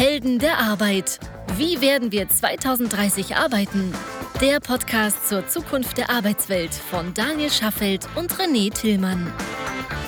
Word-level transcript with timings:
Helden 0.00 0.38
der 0.38 0.56
Arbeit. 0.56 1.20
Wie 1.58 1.82
werden 1.82 2.10
wir 2.10 2.26
2030 2.26 3.36
arbeiten? 3.36 3.92
Der 4.40 4.58
Podcast 4.58 5.28
zur 5.28 5.46
Zukunft 5.46 5.98
der 5.98 6.08
Arbeitswelt 6.08 6.72
von 6.72 7.12
Daniel 7.12 7.50
Schaffelt 7.50 8.08
und 8.16 8.32
René 8.32 8.72
Tillmann. 8.72 9.30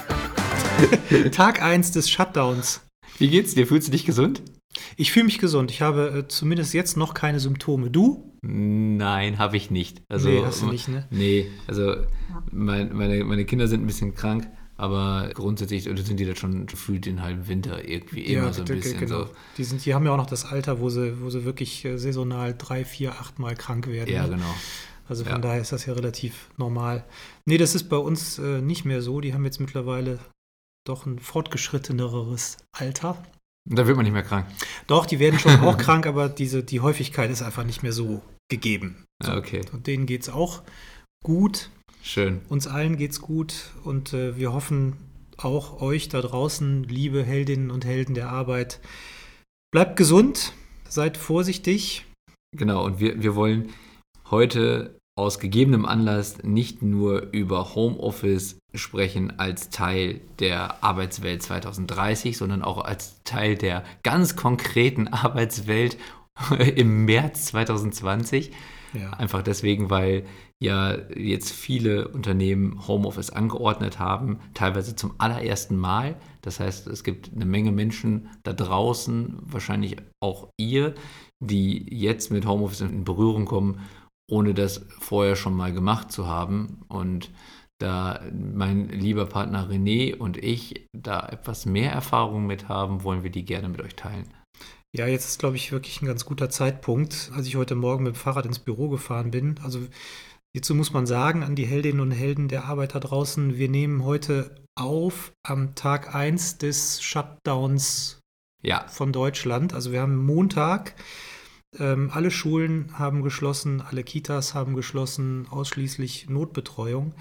Tag 1.32 1.60
1 1.60 1.92
des 1.92 2.08
Shutdowns. 2.08 2.80
Wie 3.18 3.28
geht's 3.28 3.54
dir? 3.54 3.66
Fühlst 3.66 3.88
du 3.88 3.92
dich 3.92 4.06
gesund? 4.06 4.42
Ich 4.96 5.12
fühle 5.12 5.26
mich 5.26 5.38
gesund. 5.38 5.70
Ich 5.70 5.82
habe 5.82 6.20
äh, 6.20 6.26
zumindest 6.26 6.72
jetzt 6.72 6.96
noch 6.96 7.12
keine 7.12 7.38
Symptome. 7.38 7.90
Du? 7.90 8.38
Nein, 8.40 9.36
habe 9.36 9.58
ich 9.58 9.70
nicht. 9.70 10.00
Also, 10.08 10.30
nee, 10.30 10.42
hast 10.42 10.62
du 10.62 10.68
nicht, 10.68 10.88
ne? 10.88 11.06
Nee, 11.10 11.50
also 11.66 11.96
mein, 12.50 12.96
meine, 12.96 13.22
meine 13.24 13.44
Kinder 13.44 13.68
sind 13.68 13.82
ein 13.82 13.86
bisschen 13.86 14.14
krank, 14.14 14.48
aber 14.82 15.30
grundsätzlich 15.32 15.84
sind 15.84 16.18
die 16.18 16.26
da 16.26 16.34
schon 16.34 16.66
gefühlt 16.66 17.06
den 17.06 17.22
halben 17.22 17.46
Winter 17.46 17.88
irgendwie 17.88 18.22
immer 18.22 18.46
ja, 18.46 18.52
so 18.52 18.62
ein 18.62 18.66
bisschen 18.66 18.98
genau. 18.98 19.26
so. 19.26 19.30
Die, 19.56 19.62
sind, 19.62 19.86
die 19.86 19.94
haben 19.94 20.04
ja 20.04 20.10
auch 20.10 20.16
noch 20.16 20.26
das 20.26 20.44
Alter, 20.44 20.80
wo 20.80 20.90
sie, 20.90 21.22
wo 21.22 21.30
sie 21.30 21.44
wirklich 21.44 21.84
äh, 21.84 21.98
saisonal 21.98 22.52
drei, 22.58 22.84
vier, 22.84 23.12
acht 23.12 23.38
Mal 23.38 23.54
krank 23.54 23.86
werden. 23.86 24.12
Ja, 24.12 24.24
ne? 24.26 24.30
genau. 24.30 24.54
Also 25.08 25.22
von 25.22 25.34
Ja. 25.34 25.38
daher 25.38 25.60
ist 25.60 25.70
das 25.70 25.86
ja 25.86 25.92
relativ 25.92 26.50
normal. 26.56 27.04
Nee, 27.46 27.58
das 27.58 27.76
ist 27.76 27.84
bei 27.84 27.96
uns 27.96 28.40
äh, 28.40 28.60
nicht 28.60 28.84
mehr 28.84 29.02
so. 29.02 29.20
Die 29.20 29.32
haben 29.34 29.44
jetzt 29.44 29.60
mittlerweile 29.60 30.18
doch 30.84 31.06
ein 31.06 31.20
fortgeschritteneres 31.20 32.56
Alter. 32.76 33.22
Und 33.70 33.78
da 33.78 33.86
wird 33.86 33.94
man 33.96 34.02
nicht 34.02 34.14
mehr 34.14 34.24
krank. 34.24 34.48
Doch, 34.88 35.06
die 35.06 35.20
werden 35.20 35.38
schon 35.38 35.60
auch 35.60 35.78
krank, 35.78 36.08
aber 36.08 36.28
diese, 36.28 36.64
die 36.64 36.80
Häufigkeit 36.80 37.30
ist 37.30 37.42
einfach 37.42 37.62
nicht 37.62 37.84
mehr 37.84 37.92
so 37.92 38.20
gegeben. 38.50 39.04
Ja, 39.24 39.36
okay, 39.36 39.60
Und 39.72 39.86
denen 39.86 40.06
geht 40.06 40.22
es 40.22 40.28
auch 40.28 40.62
gut. 41.22 41.70
Schön. 42.02 42.40
Uns 42.48 42.66
allen 42.66 42.96
geht's 42.96 43.20
gut 43.20 43.70
und 43.84 44.12
äh, 44.12 44.36
wir 44.36 44.52
hoffen 44.52 44.96
auch 45.38 45.80
euch 45.80 46.08
da 46.08 46.20
draußen, 46.20 46.84
liebe 46.84 47.22
Heldinnen 47.22 47.70
und 47.70 47.84
Helden 47.84 48.14
der 48.14 48.30
Arbeit, 48.30 48.80
bleibt 49.72 49.96
gesund, 49.96 50.52
seid 50.88 51.16
vorsichtig. 51.16 52.04
Genau, 52.56 52.84
und 52.84 53.00
wir, 53.00 53.22
wir 53.22 53.34
wollen 53.34 53.70
heute 54.30 54.98
aus 55.14 55.38
gegebenem 55.38 55.84
Anlass 55.84 56.42
nicht 56.42 56.82
nur 56.82 57.32
über 57.32 57.74
Homeoffice 57.74 58.58
sprechen 58.74 59.38
als 59.38 59.68
Teil 59.68 60.20
der 60.38 60.82
Arbeitswelt 60.82 61.42
2030, 61.42 62.36
sondern 62.36 62.62
auch 62.62 62.82
als 62.82 63.22
Teil 63.24 63.56
der 63.56 63.84
ganz 64.02 64.36
konkreten 64.36 65.08
Arbeitswelt 65.08 65.98
im 66.76 67.04
März 67.04 67.46
2020. 67.46 68.52
Ja. 68.94 69.10
Einfach 69.10 69.42
deswegen, 69.42 69.90
weil 69.90 70.24
ja 70.62 70.96
jetzt 71.14 71.50
viele 71.50 72.08
Unternehmen 72.08 72.86
Homeoffice 72.86 73.30
angeordnet 73.30 73.98
haben, 73.98 74.38
teilweise 74.54 74.94
zum 74.94 75.14
allerersten 75.18 75.76
Mal. 75.76 76.16
Das 76.40 76.60
heißt, 76.60 76.86
es 76.86 77.04
gibt 77.04 77.32
eine 77.34 77.44
Menge 77.44 77.72
Menschen 77.72 78.28
da 78.44 78.52
draußen, 78.52 79.38
wahrscheinlich 79.42 79.96
auch 80.20 80.48
ihr, 80.56 80.94
die 81.40 81.84
jetzt 81.94 82.30
mit 82.30 82.46
Homeoffice 82.46 82.82
in 82.82 83.04
Berührung 83.04 83.44
kommen, 83.44 83.80
ohne 84.30 84.54
das 84.54 84.86
vorher 85.00 85.36
schon 85.36 85.54
mal 85.54 85.72
gemacht 85.72 86.12
zu 86.12 86.26
haben. 86.26 86.84
Und 86.88 87.30
da 87.78 88.20
mein 88.32 88.88
lieber 88.88 89.26
Partner 89.26 89.68
René 89.68 90.16
und 90.16 90.36
ich 90.36 90.86
da 90.92 91.26
etwas 91.28 91.66
mehr 91.66 91.92
Erfahrung 91.92 92.46
mit 92.46 92.68
haben, 92.68 93.02
wollen 93.02 93.24
wir 93.24 93.30
die 93.30 93.44
gerne 93.44 93.68
mit 93.68 93.82
euch 93.82 93.96
teilen. 93.96 94.32
Ja, 94.94 95.06
jetzt 95.06 95.24
ist, 95.24 95.38
glaube 95.38 95.56
ich, 95.56 95.72
wirklich 95.72 96.02
ein 96.02 96.06
ganz 96.06 96.26
guter 96.26 96.50
Zeitpunkt, 96.50 97.32
als 97.34 97.46
ich 97.46 97.56
heute 97.56 97.74
Morgen 97.74 98.04
mit 98.04 98.14
dem 98.14 98.18
Fahrrad 98.18 98.44
ins 98.44 98.58
Büro 98.58 98.90
gefahren 98.90 99.30
bin. 99.30 99.58
Also 99.64 99.80
hierzu 100.54 100.74
muss 100.74 100.92
man 100.92 101.06
sagen, 101.06 101.42
an 101.42 101.56
die 101.56 101.66
Heldinnen 101.66 102.00
und 102.00 102.10
Helden 102.10 102.48
der 102.48 102.64
Arbeit 102.64 102.94
da 102.94 103.00
draußen, 103.00 103.56
wir 103.56 103.68
nehmen 103.68 104.04
heute 104.04 104.54
auf 104.74 105.32
am 105.42 105.74
Tag 105.74 106.14
1 106.14 106.58
des 106.58 107.02
Shutdowns 107.02 108.20
Ja, 108.62 108.86
von 108.88 109.12
Deutschland. 109.12 109.74
Also 109.74 109.92
wir 109.92 110.00
haben 110.00 110.16
Montag, 110.16 110.94
ähm, 111.78 112.10
alle 112.12 112.30
Schulen 112.30 112.98
haben 112.98 113.22
geschlossen, 113.22 113.80
alle 113.80 114.04
Kitas 114.04 114.54
haben 114.54 114.74
geschlossen, 114.74 115.46
ausschließlich 115.48 116.28
Notbetreuung. 116.28 117.14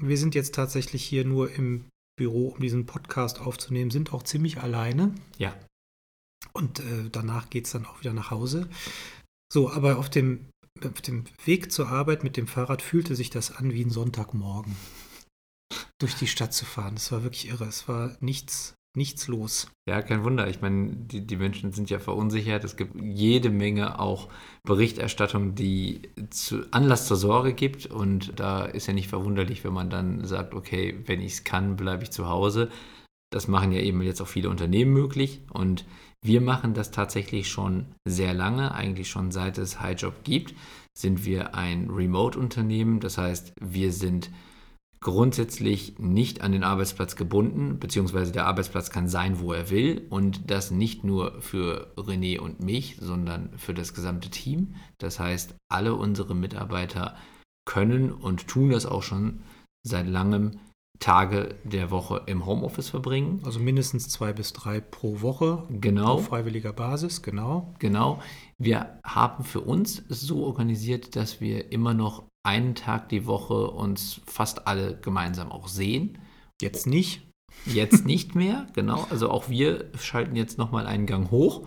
Wir 0.00 0.16
sind 0.16 0.34
jetzt 0.34 0.54
tatsächlich 0.54 1.04
hier 1.04 1.24
nur 1.24 1.52
im 1.52 1.84
Büro, 2.16 2.48
um 2.48 2.60
diesen 2.60 2.86
Podcast 2.86 3.40
aufzunehmen, 3.40 3.90
sind 3.90 4.12
auch 4.12 4.22
ziemlich 4.22 4.58
alleine. 4.60 5.14
ja. 5.38 5.54
Und 6.52 6.80
äh, 6.80 7.10
danach 7.12 7.50
geht 7.50 7.66
es 7.66 7.72
dann 7.72 7.86
auch 7.86 8.00
wieder 8.00 8.12
nach 8.14 8.30
Hause. 8.30 8.68
So, 9.52 9.70
aber 9.70 9.98
auf 9.98 10.08
dem, 10.08 10.46
auf 10.84 11.00
dem 11.00 11.24
Weg 11.44 11.72
zur 11.72 11.88
Arbeit 11.88 12.24
mit 12.24 12.36
dem 12.36 12.46
Fahrrad 12.46 12.82
fühlte 12.82 13.14
sich 13.14 13.30
das 13.30 13.54
an 13.56 13.72
wie 13.72 13.84
ein 13.84 13.90
Sonntagmorgen. 13.90 14.76
Durch 15.98 16.14
die 16.14 16.26
Stadt 16.26 16.54
zu 16.54 16.64
fahren. 16.64 16.94
Das 16.94 17.12
war 17.12 17.22
wirklich 17.22 17.48
irre. 17.48 17.64
Es 17.64 17.86
war 17.86 18.16
nichts, 18.20 18.74
nichts 18.96 19.28
los. 19.28 19.70
Ja, 19.86 20.00
kein 20.00 20.24
Wunder. 20.24 20.48
Ich 20.48 20.62
meine, 20.62 20.92
die, 20.92 21.26
die 21.26 21.36
Menschen 21.36 21.72
sind 21.72 21.90
ja 21.90 21.98
verunsichert. 21.98 22.64
Es 22.64 22.76
gibt 22.76 22.98
jede 23.00 23.50
Menge 23.50 24.00
auch 24.00 24.28
Berichterstattung, 24.62 25.54
die 25.54 26.02
zu 26.30 26.64
Anlass 26.70 27.06
zur 27.06 27.18
Sorge 27.18 27.52
gibt. 27.52 27.86
Und 27.86 28.40
da 28.40 28.64
ist 28.64 28.86
ja 28.86 28.94
nicht 28.94 29.08
verwunderlich, 29.08 29.62
wenn 29.62 29.74
man 29.74 29.90
dann 29.90 30.24
sagt, 30.24 30.54
okay, 30.54 30.98
wenn 31.06 31.20
ich 31.20 31.32
es 31.34 31.44
kann, 31.44 31.76
bleibe 31.76 32.04
ich 32.04 32.10
zu 32.10 32.28
Hause. 32.28 32.70
Das 33.30 33.46
machen 33.46 33.70
ja 33.72 33.80
eben 33.80 34.02
jetzt 34.02 34.22
auch 34.22 34.28
viele 34.28 34.48
Unternehmen 34.48 34.92
möglich. 34.92 35.42
Und 35.52 35.84
wir 36.22 36.40
machen 36.40 36.74
das 36.74 36.90
tatsächlich 36.90 37.48
schon 37.48 37.86
sehr 38.04 38.34
lange, 38.34 38.74
eigentlich 38.74 39.08
schon 39.08 39.30
seit 39.30 39.58
es 39.58 39.80
HighJob 39.80 40.22
gibt, 40.24 40.54
sind 40.96 41.24
wir 41.24 41.54
ein 41.54 41.88
Remote-Unternehmen. 41.90 43.00
Das 43.00 43.16
heißt, 43.16 43.54
wir 43.60 43.92
sind 43.92 44.30
grundsätzlich 45.00 45.98
nicht 45.98 46.42
an 46.42 46.52
den 46.52 46.62
Arbeitsplatz 46.62 47.16
gebunden, 47.16 47.78
beziehungsweise 47.78 48.32
der 48.32 48.46
Arbeitsplatz 48.46 48.90
kann 48.90 49.08
sein, 49.08 49.40
wo 49.40 49.52
er 49.54 49.70
will 49.70 50.06
und 50.10 50.50
das 50.50 50.70
nicht 50.70 51.04
nur 51.04 51.40
für 51.40 51.90
René 51.96 52.38
und 52.38 52.60
mich, 52.60 52.98
sondern 53.00 53.56
für 53.56 53.72
das 53.72 53.94
gesamte 53.94 54.28
Team. 54.28 54.74
Das 54.98 55.18
heißt, 55.18 55.54
alle 55.70 55.94
unsere 55.94 56.34
Mitarbeiter 56.34 57.16
können 57.64 58.12
und 58.12 58.46
tun 58.46 58.70
das 58.70 58.84
auch 58.84 59.02
schon 59.02 59.40
seit 59.82 60.06
langem 60.06 60.58
Tage 61.00 61.56
der 61.64 61.90
Woche 61.90 62.22
im 62.26 62.44
Homeoffice 62.44 62.90
verbringen. 62.90 63.40
Also 63.44 63.58
mindestens 63.58 64.08
zwei 64.08 64.32
bis 64.34 64.52
drei 64.52 64.80
pro 64.80 65.22
Woche 65.22 65.66
Genau. 65.70 66.14
auf 66.14 66.26
freiwilliger 66.26 66.74
Basis, 66.74 67.22
genau. 67.22 67.74
Genau. 67.78 68.20
Wir 68.58 69.00
haben 69.02 69.42
für 69.42 69.62
uns 69.62 70.04
so 70.08 70.44
organisiert, 70.44 71.16
dass 71.16 71.40
wir 71.40 71.72
immer 71.72 71.94
noch 71.94 72.24
einen 72.46 72.74
Tag 72.74 73.08
die 73.08 73.26
Woche 73.26 73.70
uns 73.70 74.20
fast 74.26 74.66
alle 74.66 74.98
gemeinsam 75.00 75.50
auch 75.50 75.68
sehen. 75.68 76.18
Jetzt 76.60 76.86
nicht. 76.86 77.26
Jetzt 77.64 78.04
nicht 78.06 78.34
mehr, 78.34 78.66
genau. 78.74 79.06
Also 79.08 79.30
auch 79.30 79.48
wir 79.48 79.90
schalten 79.98 80.36
jetzt 80.36 80.58
nochmal 80.58 80.86
einen 80.86 81.06
Gang 81.06 81.30
hoch. 81.30 81.66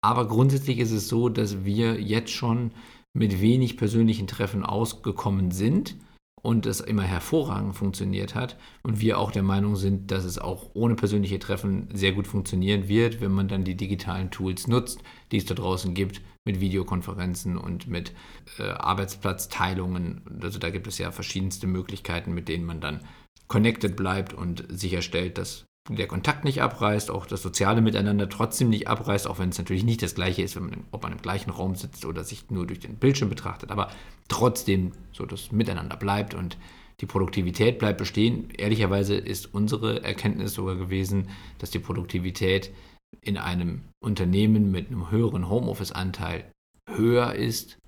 Aber 0.00 0.28
grundsätzlich 0.28 0.78
ist 0.78 0.92
es 0.92 1.08
so, 1.08 1.28
dass 1.28 1.64
wir 1.64 2.00
jetzt 2.00 2.30
schon 2.30 2.70
mit 3.16 3.40
wenig 3.40 3.76
persönlichen 3.76 4.28
Treffen 4.28 4.64
ausgekommen 4.64 5.50
sind 5.50 5.96
und 6.44 6.66
es 6.66 6.80
immer 6.80 7.04
hervorragend 7.04 7.74
funktioniert 7.74 8.34
hat. 8.34 8.58
Und 8.82 9.00
wir 9.00 9.18
auch 9.18 9.32
der 9.32 9.42
Meinung 9.42 9.76
sind, 9.76 10.10
dass 10.10 10.24
es 10.24 10.38
auch 10.38 10.70
ohne 10.74 10.94
persönliche 10.94 11.38
Treffen 11.38 11.88
sehr 11.94 12.12
gut 12.12 12.26
funktionieren 12.26 12.86
wird, 12.86 13.22
wenn 13.22 13.32
man 13.32 13.48
dann 13.48 13.64
die 13.64 13.76
digitalen 13.76 14.30
Tools 14.30 14.66
nutzt, 14.66 15.02
die 15.32 15.38
es 15.38 15.46
da 15.46 15.54
draußen 15.54 15.94
gibt, 15.94 16.20
mit 16.44 16.60
Videokonferenzen 16.60 17.56
und 17.56 17.88
mit 17.88 18.12
äh, 18.58 18.64
Arbeitsplatzteilungen. 18.64 20.20
Also 20.42 20.58
da 20.58 20.68
gibt 20.68 20.86
es 20.86 20.98
ja 20.98 21.12
verschiedenste 21.12 21.66
Möglichkeiten, 21.66 22.34
mit 22.34 22.48
denen 22.48 22.66
man 22.66 22.82
dann 22.82 23.00
connected 23.48 23.96
bleibt 23.96 24.34
und 24.34 24.66
sicherstellt, 24.68 25.38
dass 25.38 25.64
der 25.90 26.06
Kontakt 26.06 26.44
nicht 26.44 26.62
abreißt, 26.62 27.10
auch 27.10 27.26
das 27.26 27.42
soziale 27.42 27.82
Miteinander 27.82 28.28
trotzdem 28.28 28.70
nicht 28.70 28.88
abreißt, 28.88 29.26
auch 29.26 29.38
wenn 29.38 29.50
es 29.50 29.58
natürlich 29.58 29.84
nicht 29.84 30.02
das 30.02 30.14
gleiche 30.14 30.42
ist, 30.42 30.58
man, 30.58 30.84
ob 30.92 31.02
man 31.02 31.12
im 31.12 31.20
gleichen 31.20 31.50
Raum 31.50 31.76
sitzt 31.76 32.06
oder 32.06 32.24
sich 32.24 32.50
nur 32.50 32.66
durch 32.66 32.80
den 32.80 32.96
Bildschirm 32.96 33.28
betrachtet, 33.28 33.70
aber 33.70 33.90
trotzdem 34.28 34.92
so 35.12 35.26
das 35.26 35.52
Miteinander 35.52 35.96
bleibt 35.96 36.32
und 36.32 36.56
die 37.00 37.06
Produktivität 37.06 37.78
bleibt 37.78 37.98
bestehen. 37.98 38.48
Ehrlicherweise 38.56 39.14
ist 39.14 39.52
unsere 39.52 40.02
Erkenntnis 40.02 40.54
sogar 40.54 40.76
gewesen, 40.76 41.28
dass 41.58 41.70
die 41.70 41.80
Produktivität 41.80 42.72
in 43.20 43.36
einem 43.36 43.82
Unternehmen 44.02 44.70
mit 44.70 44.88
einem 44.88 45.10
höheren 45.10 45.48
Homeoffice-Anteil 45.48 46.50
höher 46.88 47.34
ist 47.34 47.78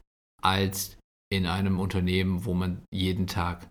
als 0.42 0.96
in 1.30 1.46
einem 1.46 1.80
Unternehmen, 1.80 2.44
wo 2.44 2.52
man 2.52 2.82
jeden 2.92 3.26
Tag 3.26 3.68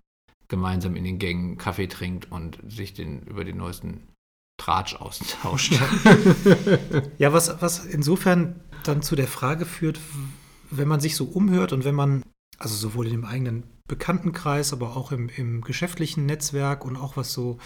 gemeinsam 0.48 0.96
in 0.96 1.04
den 1.04 1.18
Gängen 1.18 1.58
Kaffee 1.58 1.86
trinkt 1.86 2.30
und 2.30 2.58
sich 2.66 2.94
den, 2.94 3.22
über 3.22 3.44
den 3.44 3.56
neuesten 3.56 4.02
Tratsch 4.58 4.94
austauscht. 4.94 5.74
Ja, 7.18 7.32
was, 7.32 7.60
was 7.60 7.84
insofern 7.84 8.60
dann 8.84 9.02
zu 9.02 9.16
der 9.16 9.28
Frage 9.28 9.64
führt, 9.64 10.00
wenn 10.70 10.88
man 10.88 11.00
sich 11.00 11.16
so 11.16 11.24
umhört 11.24 11.72
und 11.72 11.84
wenn 11.84 11.94
man, 11.94 12.22
also 12.58 12.76
sowohl 12.76 13.06
in 13.06 13.12
dem 13.12 13.24
eigenen 13.24 13.64
Bekanntenkreis, 13.88 14.72
aber 14.72 14.96
auch 14.96 15.12
im, 15.12 15.28
im 15.28 15.60
geschäftlichen 15.62 16.26
Netzwerk 16.26 16.84
und 16.84 16.96
auch 16.96 17.16
was 17.16 17.32
so 17.32 17.58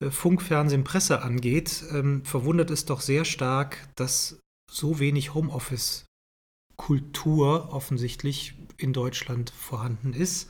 äh, 0.00 0.10
Funk, 0.10 0.42
Fernsehen, 0.42 0.84
Presse 0.84 1.22
angeht, 1.22 1.84
ähm, 1.90 2.24
verwundert 2.24 2.70
es 2.70 2.84
doch 2.84 3.00
sehr 3.00 3.24
stark, 3.24 3.88
dass 3.96 4.38
so 4.70 4.98
wenig 4.98 5.32
Homeoffice-Kultur 5.34 7.72
offensichtlich 7.72 8.54
in 8.78 8.92
Deutschland 8.92 9.50
vorhanden 9.50 10.12
ist. 10.12 10.48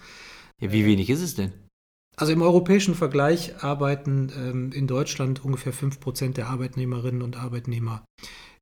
Ja, 0.61 0.73
wie 0.73 0.87
wenig 0.87 1.11
ist 1.11 1.23
es 1.23 1.35
denn? 1.35 1.53
Also 2.23 2.35
im 2.35 2.43
europäischen 2.43 2.95
Vergleich 2.95 3.65
arbeiten 3.65 4.31
ähm, 4.39 4.71
in 4.71 4.87
Deutschland 4.87 5.45
ungefähr 5.45 5.75
5% 5.75 6.35
der 6.35 6.51
Arbeitnehmerinnen 6.51 7.21
und 7.21 7.37
Arbeitnehmer 7.37 8.05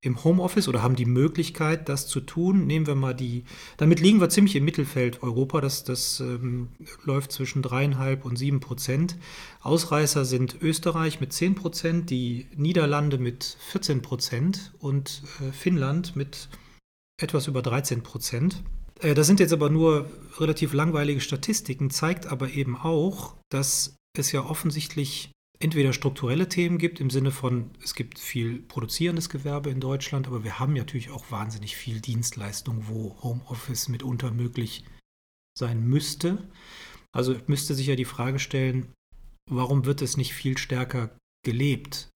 im 0.01 0.25
Homeoffice 0.25 0.67
oder 0.67 0.83
haben 0.83 0.97
die 0.97 1.05
Möglichkeit, 1.05 1.91
das 1.91 2.07
zu 2.07 2.23
tun. 2.23 2.67
Nehmen 2.67 2.87
wir 2.87 2.95
mal 2.95 3.12
die, 3.12 3.45
damit 3.77 4.01
liegen 4.01 4.19
wir 4.19 4.31
ziemlich 4.31 4.57
im 4.57 4.65
Mittelfeld 4.65 5.23
Europa. 5.23 5.61
Das, 5.61 5.85
das 5.85 6.21
ähm, 6.21 6.69
läuft 7.05 7.33
zwischen 7.33 7.61
dreieinhalb 7.61 8.25
und 8.25 8.37
sieben 8.37 8.61
Prozent. 8.61 9.19
Ausreißer 9.61 10.25
sind 10.25 10.57
Österreich 10.62 11.21
mit 11.21 11.35
10 11.35 11.55
Prozent, 11.55 12.09
die 12.09 12.47
Niederlande 12.57 13.19
mit 13.19 13.59
14 13.73 14.01
Prozent 14.01 14.73
und 14.79 15.23
äh, 15.47 15.53
Finnland 15.53 16.17
mit 16.17 16.49
etwas 17.21 17.47
über 17.47 17.61
13 17.61 18.03
Prozent. 18.03 18.62
Äh, 19.00 19.14
das 19.14 19.26
sind 19.26 19.41
jetzt 19.41 19.52
aber 19.52 19.70
nur 19.70 20.11
relativ 20.38 20.73
langweilige 20.73 21.20
Statistiken, 21.20 21.91
zeigt 21.91 22.26
aber 22.26 22.50
eben 22.50 22.76
auch, 22.76 23.37
dass 23.50 23.97
es 24.17 24.32
ja 24.32 24.44
offensichtlich 24.44 25.32
entweder 25.58 25.93
strukturelle 25.93 26.49
Themen 26.49 26.79
gibt, 26.79 27.00
im 27.00 27.11
Sinne 27.11 27.31
von, 27.31 27.70
es 27.82 27.94
gibt 27.94 28.19
viel 28.19 28.61
produzierendes 28.61 29.29
Gewerbe 29.29 29.70
in 29.70 29.81
Deutschland, 29.81 30.26
aber 30.26 30.43
wir 30.43 30.58
haben 30.58 30.73
natürlich 30.73 31.11
auch 31.11 31.31
wahnsinnig 31.31 31.76
viel 31.76 32.00
Dienstleistung, 32.00 32.88
wo 32.88 33.17
Homeoffice 33.23 33.88
mitunter 33.88 34.31
möglich 34.31 34.85
sein 35.56 35.87
müsste. 35.87 36.49
Also 37.12 37.37
müsste 37.47 37.75
sich 37.75 37.88
ja 37.88 37.97
die 37.97 38.06
Frage 38.06 38.38
stellen, 38.38 38.93
warum 39.50 39.85
wird 39.85 40.00
es 40.00 40.17
nicht 40.17 40.32
viel 40.32 40.56
stärker 40.56 41.11
gelebt? 41.44 42.08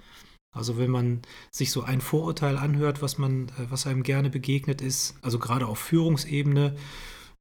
Also 0.54 0.78
wenn 0.78 0.90
man 0.90 1.22
sich 1.50 1.70
so 1.70 1.82
ein 1.82 2.00
Vorurteil 2.00 2.56
anhört, 2.56 3.02
was 3.02 3.18
man, 3.18 3.48
äh, 3.48 3.70
was 3.70 3.86
einem 3.86 4.02
gerne 4.02 4.30
begegnet 4.30 4.80
ist, 4.80 5.16
also 5.22 5.38
gerade 5.38 5.66
auf 5.66 5.78
Führungsebene, 5.78 6.76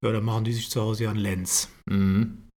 ja, 0.04 0.12
dann 0.12 0.26
machen 0.26 0.44
die 0.44 0.54
sich 0.54 0.70
zu 0.70 0.82
Hause 0.82 1.06
ja 1.06 1.12
einen 1.12 1.20
Lenz. 1.20 1.70
Mhm. 1.90 2.50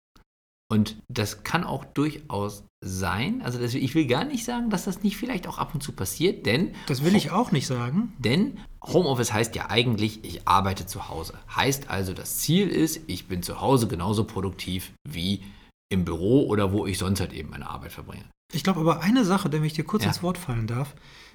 Und 0.69 0.97
das 1.08 1.44
kann 1.44 1.62
auch 1.62 1.85
durchaus 1.85 2.64
sein. 2.85 3.41
Also 3.43 3.61
das, 3.61 3.75
ich 3.75 3.94
will 3.94 4.06
gar 4.06 4.25
nicht 4.25 4.44
sagen, 4.44 4.69
dass 4.69 4.85
das 4.85 5.05
nicht 5.05 5.17
vielleicht 5.17 5.47
auch 5.47 5.58
ab 5.58 5.75
und 5.75 5.81
zu 5.81 5.93
passiert, 5.93 6.44
denn. 6.44 6.75
Das 6.88 7.05
will 7.05 7.14
ich 7.14 7.31
auch 7.31 7.52
nicht 7.52 7.69
sagen. 7.69 8.12
Denn 8.19 8.59
Homeoffice 8.85 9.32
heißt 9.32 9.55
ja 9.55 9.70
eigentlich, 9.70 10.25
ich 10.25 10.49
arbeite 10.49 10.87
zu 10.87 11.09
Hause. 11.09 11.38
Heißt 11.55 11.88
also, 11.88 12.14
das 12.14 12.38
Ziel 12.38 12.69
ist, 12.69 13.00
ich 13.06 13.29
bin 13.29 13.44
zu 13.44 13.61
Hause 13.61 13.87
genauso 13.87 14.25
produktiv 14.25 14.93
wie 15.09 15.44
im 15.88 16.05
Büro 16.05 16.47
oder 16.47 16.73
wo 16.73 16.87
ich 16.87 16.99
sonst 16.99 17.20
halt 17.20 17.32
eben 17.32 17.50
meine 17.50 17.69
Arbeit 17.70 17.93
verbringe. 17.93 18.25
Ich 18.53 18.63
glaube 18.63 18.81
aber 18.81 19.01
eine 19.01 19.25
Sache, 19.25 19.51
wenn 19.53 19.65
ich 19.65 19.75
dir 19.75 19.85
kurz 19.85 20.05
ja. 20.05 20.09
ins 20.09 20.23
Wort 20.23 20.39
fallen 20.39 20.67
darf, 20.67 20.95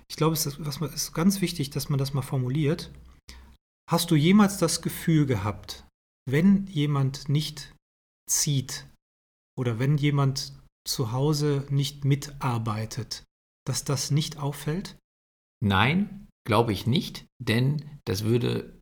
ich 0.10 0.16
glaube, 0.18 0.34
es 0.34 0.46
ist, 0.46 0.60
ist 0.60 1.14
ganz 1.14 1.42
wichtig, 1.42 1.70
dass 1.70 1.90
man 1.90 1.98
das 1.98 2.14
mal 2.14 2.22
formuliert. 2.22 2.92
Hast 3.90 4.12
du 4.12 4.16
jemals 4.16 4.58
das 4.58 4.82
Gefühl 4.82 5.26
gehabt, 5.26 5.86
wenn 6.30 6.68
jemand 6.68 7.30
nicht 7.30 7.74
zieht 8.30 8.88
oder 9.58 9.80
wenn 9.80 9.98
jemand 9.98 10.54
zu 10.86 11.12
Hause 11.12 11.66
nicht 11.70 12.06
mitarbeitet, 12.06 13.24
dass 13.66 13.84
das 13.84 14.12
nicht 14.12 14.38
auffällt? 14.38 14.98
Nein, 15.64 16.28
glaube 16.46 16.74
ich 16.74 16.88
nicht, 16.88 17.26
denn 17.40 18.00
das 18.06 18.24
würde 18.24 18.80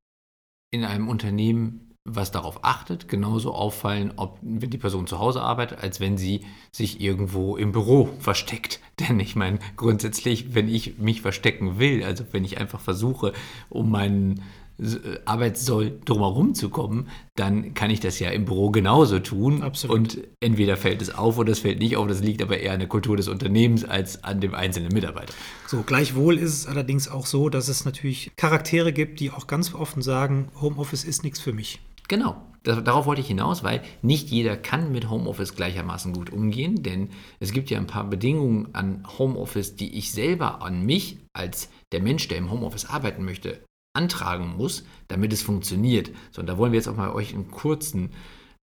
in 0.71 0.85
einem 0.85 1.09
Unternehmen 1.09 1.88
was 2.15 2.31
darauf 2.31 2.63
achtet, 2.63 3.07
genauso 3.07 3.53
auffallen, 3.53 4.13
ob 4.15 4.37
wenn 4.41 4.69
die 4.69 4.77
Person 4.77 5.07
zu 5.07 5.19
Hause 5.19 5.41
arbeitet, 5.41 5.79
als 5.81 5.99
wenn 5.99 6.17
sie 6.17 6.41
sich 6.71 7.01
irgendwo 7.01 7.57
im 7.57 7.71
Büro 7.71 8.09
versteckt. 8.19 8.79
Denn 8.99 9.19
ich 9.19 9.35
meine, 9.35 9.59
grundsätzlich, 9.77 10.53
wenn 10.53 10.67
ich 10.67 10.97
mich 10.97 11.21
verstecken 11.21 11.79
will, 11.79 12.03
also 12.03 12.25
wenn 12.31 12.43
ich 12.43 12.59
einfach 12.59 12.81
versuche, 12.81 13.33
um 13.69 13.89
meinen 13.91 14.41
äh, 14.79 15.19
Arbeitssoll 15.25 15.99
drumherum 16.05 16.53
zu 16.55 16.69
kommen, 16.69 17.09
dann 17.35 17.73
kann 17.73 17.89
ich 17.89 17.99
das 17.99 18.19
ja 18.19 18.29
im 18.29 18.45
Büro 18.45 18.71
genauso 18.71 19.19
tun. 19.19 19.61
Absolut. 19.61 19.97
Und 19.97 20.19
entweder 20.39 20.77
fällt 20.77 21.01
es 21.01 21.13
auf 21.13 21.37
oder 21.37 21.51
es 21.51 21.59
fällt 21.59 21.79
nicht 21.79 21.97
auf. 21.97 22.07
Das 22.07 22.21
liegt 22.21 22.41
aber 22.41 22.59
eher 22.59 22.73
an 22.73 22.79
der 22.79 22.87
Kultur 22.87 23.17
des 23.17 23.27
Unternehmens 23.27 23.83
als 23.83 24.23
an 24.23 24.39
dem 24.39 24.55
einzelnen 24.55 24.93
Mitarbeiter. 24.93 25.33
So, 25.67 25.83
gleichwohl 25.83 26.37
ist 26.37 26.53
es 26.53 26.67
allerdings 26.67 27.09
auch 27.09 27.25
so, 27.25 27.49
dass 27.49 27.67
es 27.67 27.85
natürlich 27.85 28.31
Charaktere 28.37 28.93
gibt, 28.93 29.19
die 29.19 29.31
auch 29.31 29.47
ganz 29.47 29.73
offen 29.73 30.01
sagen, 30.01 30.49
Homeoffice 30.61 31.03
ist 31.03 31.23
nichts 31.23 31.39
für 31.39 31.53
mich. 31.53 31.79
Genau, 32.09 32.41
darauf 32.63 33.05
wollte 33.05 33.21
ich 33.21 33.27
hinaus, 33.27 33.63
weil 33.63 33.83
nicht 34.01 34.29
jeder 34.29 34.57
kann 34.57 34.91
mit 34.91 35.09
Homeoffice 35.11 35.55
gleichermaßen 35.55 36.11
gut 36.11 36.31
umgehen, 36.31 36.81
denn 36.81 37.09
es 37.39 37.51
gibt 37.51 37.69
ja 37.69 37.77
ein 37.77 37.87
paar 37.87 38.03
Bedingungen 38.03 38.73
an 38.73 39.05
Homeoffice, 39.19 39.75
die 39.75 39.95
ich 39.95 40.11
selber 40.11 40.63
an 40.63 40.83
mich 40.83 41.19
als 41.33 41.69
der 41.91 42.01
Mensch, 42.01 42.27
der 42.27 42.39
im 42.39 42.49
Homeoffice 42.49 42.85
arbeiten 42.85 43.23
möchte, 43.23 43.63
antragen 43.95 44.57
muss, 44.57 44.85
damit 45.07 45.31
es 45.33 45.43
funktioniert. 45.43 46.09
So, 46.31 46.41
und 46.41 46.47
da 46.47 46.57
wollen 46.57 46.71
wir 46.71 46.79
jetzt 46.79 46.87
auch 46.87 46.97
mal 46.97 47.11
euch 47.11 47.33
einen 47.33 47.51
kurzen 47.51 48.09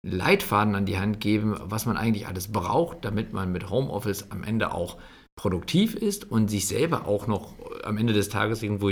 Leitfaden 0.06 0.75
an 0.75 0.86
die 0.86 0.97
Hand 0.97 1.21
geben, 1.21 1.56
was 1.62 1.86
man 1.86 1.95
eigentlich 1.95 2.27
alles 2.27 2.51
braucht, 2.51 3.06
damit 3.06 3.31
man 3.31 3.53
mit 3.53 3.69
Homeoffice 3.69 4.31
am 4.31 4.44
Ende 4.44 4.74
auch 4.74 4.97
produktiv 5.38 5.95
ist 5.95 6.30
und 6.30 6.50
sich 6.50 6.68
selber 6.68 7.07
auch 7.07 7.27
noch 7.27 7.53
am 7.83 7.97
Ende 7.97 8.12
des 8.12 8.27
Tages 8.27 8.62
irgendwo 8.62 8.91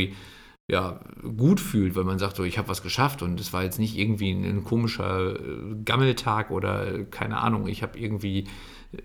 ja, 0.70 1.00
gut 1.38 1.62
fühlt, 1.62 1.96
weil 1.96 2.04
man 2.04 2.20
sagt, 2.20 2.36
so, 2.36 2.44
ich 2.44 2.58
habe 2.58 2.68
was 2.68 2.84
geschafft 2.84 3.22
und 3.22 3.40
es 3.40 3.54
war 3.54 3.64
jetzt 3.64 3.80
nicht 3.80 3.98
irgendwie 3.98 4.32
ein, 4.32 4.44
ein 4.44 4.64
komischer 4.66 5.36
äh, 5.40 5.76
Gammeltag 5.86 6.52
oder 6.52 6.94
äh, 6.94 7.04
keine 7.06 7.38
Ahnung, 7.38 7.68
ich 7.68 7.84
habe 7.84 7.98
irgendwie 7.98 8.48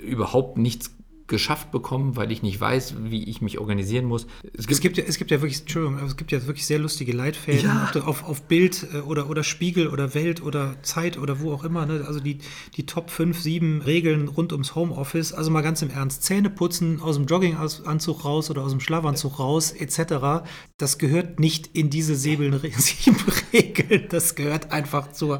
überhaupt 0.00 0.58
nichts 0.58 0.96
geschafft 1.32 1.70
bekommen, 1.70 2.14
weil 2.14 2.30
ich 2.30 2.42
nicht 2.42 2.60
weiß, 2.60 2.96
wie 3.04 3.24
ich 3.24 3.40
mich 3.40 3.58
organisieren 3.58 4.04
muss. 4.04 4.26
Es 4.52 4.66
gibt, 4.66 4.72
es 4.72 4.80
gibt, 4.80 4.98
ja, 4.98 5.04
es 5.04 5.16
gibt 5.16 5.30
ja 5.30 5.40
wirklich, 5.40 5.60
Entschuldigung, 5.60 5.98
es 6.06 6.18
gibt 6.18 6.30
ja 6.30 6.46
wirklich 6.46 6.66
sehr 6.66 6.78
lustige 6.78 7.12
Leitfäden 7.12 7.64
ja. 7.64 7.90
auf, 8.04 8.24
auf 8.24 8.42
Bild 8.42 8.86
äh, 8.92 8.98
oder, 8.98 9.30
oder 9.30 9.42
Spiegel 9.42 9.88
oder 9.88 10.14
Welt 10.14 10.42
oder 10.42 10.76
Zeit 10.82 11.16
oder 11.16 11.40
wo 11.40 11.50
auch 11.54 11.64
immer. 11.64 11.86
Ne? 11.86 12.04
Also 12.06 12.20
die, 12.20 12.36
die 12.76 12.84
Top 12.84 13.08
5, 13.08 13.40
7 13.40 13.80
Regeln 13.80 14.28
rund 14.28 14.52
ums 14.52 14.74
Homeoffice. 14.74 15.32
Also 15.32 15.50
mal 15.50 15.62
ganz 15.62 15.80
im 15.80 15.88
Ernst, 15.88 16.22
Zähne 16.22 16.50
putzen, 16.50 17.00
aus 17.00 17.16
dem 17.16 17.24
Jogginganzug 17.24 18.26
raus 18.26 18.50
oder 18.50 18.62
aus 18.62 18.72
dem 18.72 18.80
Schlafanzug 18.80 19.38
raus, 19.38 19.72
etc. 19.72 20.44
Das 20.76 20.98
gehört 20.98 21.40
nicht 21.40 21.70
in 21.72 21.88
diese 21.88 22.14
sieben 22.16 22.52
Regeln. 22.52 24.04
Das 24.10 24.34
gehört 24.34 24.70
einfach 24.70 25.12
zur 25.12 25.38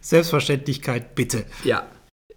Selbstverständlichkeit, 0.00 1.14
bitte. 1.14 1.44
Ja, 1.62 1.86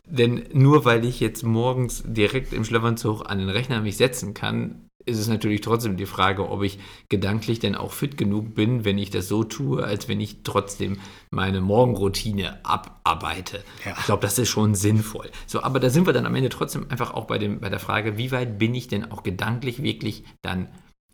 denn 0.09 0.43
nur 0.53 0.85
weil 0.85 1.05
ich 1.05 1.19
jetzt 1.19 1.43
morgens 1.43 2.03
direkt 2.05 2.53
im 2.53 2.65
Schlafanzug 2.65 3.29
an 3.29 3.39
den 3.39 3.49
Rechner 3.49 3.81
mich 3.81 3.97
setzen 3.97 4.33
kann, 4.33 4.89
ist 5.05 5.17
es 5.17 5.27
natürlich 5.27 5.61
trotzdem 5.61 5.97
die 5.97 6.05
Frage, 6.05 6.49
ob 6.49 6.61
ich 6.61 6.79
gedanklich 7.09 7.59
denn 7.59 7.75
auch 7.75 7.93
fit 7.93 8.17
genug 8.17 8.53
bin, 8.53 8.85
wenn 8.85 8.97
ich 8.97 9.09
das 9.09 9.27
so 9.27 9.43
tue, 9.43 9.83
als 9.83 10.07
wenn 10.07 10.19
ich 10.19 10.43
trotzdem 10.43 10.99
meine 11.31 11.61
Morgenroutine 11.61 12.63
abarbeite. 12.63 13.63
Ja. 13.85 13.95
Ich 13.97 14.05
glaube, 14.05 14.21
das 14.21 14.37
ist 14.37 14.49
schon 14.49 14.75
sinnvoll. 14.75 15.29
So, 15.47 15.63
aber 15.63 15.79
da 15.79 15.89
sind 15.89 16.05
wir 16.05 16.13
dann 16.13 16.25
am 16.25 16.35
Ende 16.35 16.49
trotzdem 16.49 16.85
einfach 16.89 17.13
auch 17.13 17.25
bei, 17.25 17.37
dem, 17.37 17.59
bei 17.59 17.69
der 17.69 17.79
Frage, 17.79 18.17
wie 18.17 18.31
weit 18.31 18.59
bin 18.59 18.75
ich 18.75 18.87
denn 18.87 19.11
auch 19.11 19.23
gedanklich 19.23 19.81
wirklich 19.81 20.25
dann 20.41 20.67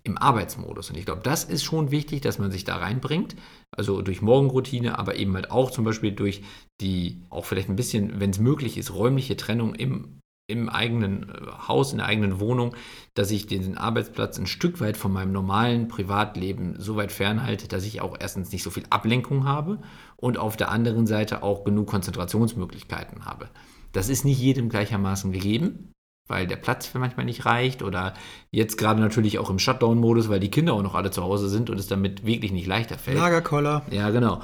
im 0.06 0.18
Arbeitsmodus. 0.18 0.92
Und 0.92 0.98
ich 0.98 1.06
glaube, 1.06 1.22
das 1.24 1.44
ist 1.44 1.63
schon 1.63 1.92
wichtig, 1.92 2.22
dass 2.22 2.38
man 2.38 2.52
sich 2.52 2.63
da 2.63 2.78
reinbringt. 2.78 3.35
Also 3.76 4.02
durch 4.02 4.21
Morgenroutine, 4.21 4.97
aber 5.00 5.16
eben 5.16 5.33
halt 5.33 5.52
auch 5.52 5.71
zum 5.71 5.83
Beispiel 5.83 6.12
durch 6.12 6.44
die, 6.80 7.24
auch 7.30 7.45
vielleicht 7.45 7.69
ein 7.69 7.76
bisschen, 7.76 8.19
wenn 8.19 8.30
es 8.30 8.40
möglich 8.40 8.78
ist, 8.78 8.94
räumliche 8.94 9.35
Trennung 9.35 9.74
im, 9.74 10.19
im 10.47 10.69
eigenen 10.69 11.30
äh, 11.30 11.68
Haus, 11.68 11.92
in 11.92 11.97
der 11.97 12.07
eigenen 12.07 12.40
Wohnung, 12.40 12.76
dass 13.16 13.31
ich 13.31 13.47
den 13.47 13.80
Arbeitsplatz 13.80 14.38
ein 14.38 14.45
Stück 14.45 14.80
weit 14.80 14.95
von 14.95 15.12
meinem 15.12 15.31
normalen 15.31 15.88
Privatleben 15.88 16.76
so 16.78 16.95
weit 16.95 17.12
fernhalte, 17.12 17.68
dass 17.68 17.83
ich 17.83 18.00
auch 18.02 18.16
erstens 18.19 18.52
nicht 18.52 18.62
so 18.62 18.69
viel 18.69 18.85
Ablenkung 18.92 19.45
habe 19.45 19.80
und 20.18 20.38
auf 20.38 20.56
der 20.56 20.69
anderen 20.69 21.07
Seite 21.07 21.42
auch 21.42 21.64
genug 21.64 21.88
Konzentrationsmöglichkeiten 21.88 23.26
habe. 23.26 23.50
Das 23.92 24.09
ist 24.09 24.24
nicht 24.24 24.40
jedem 24.40 24.69
gleichermaßen 24.69 25.31
gegeben 25.31 25.94
weil 26.28 26.48
der 26.48 26.56
Platz 26.56 26.88
für 26.88 27.00
manchmal 27.00 27.26
nicht 27.26 27.46
reicht 27.46 27.84
oder 27.84 28.14
jetzt 28.52 28.78
gerade 28.78 29.00
natürlich 29.00 29.40
auch 29.40 29.50
im 29.50 29.60
Shutdown-Modus, 29.60 30.30
weil 30.30 30.40
die 30.40 30.52
Kinder 30.52 30.74
auch 30.74 30.82
noch 30.82 30.96
alle 30.96 31.12
zu 31.12 31.24
Hause 31.24 31.50
sind 31.50 31.70
und 31.70 31.80
es 31.80 31.88
damit 31.88 32.26
wirklich 32.26 32.52
nicht 32.52 32.68
leichter 32.68 32.98
fällt. 32.98 33.18
Lagerkoller. 33.18 33.86
Ja, 33.92 34.10
genau. 34.10 34.42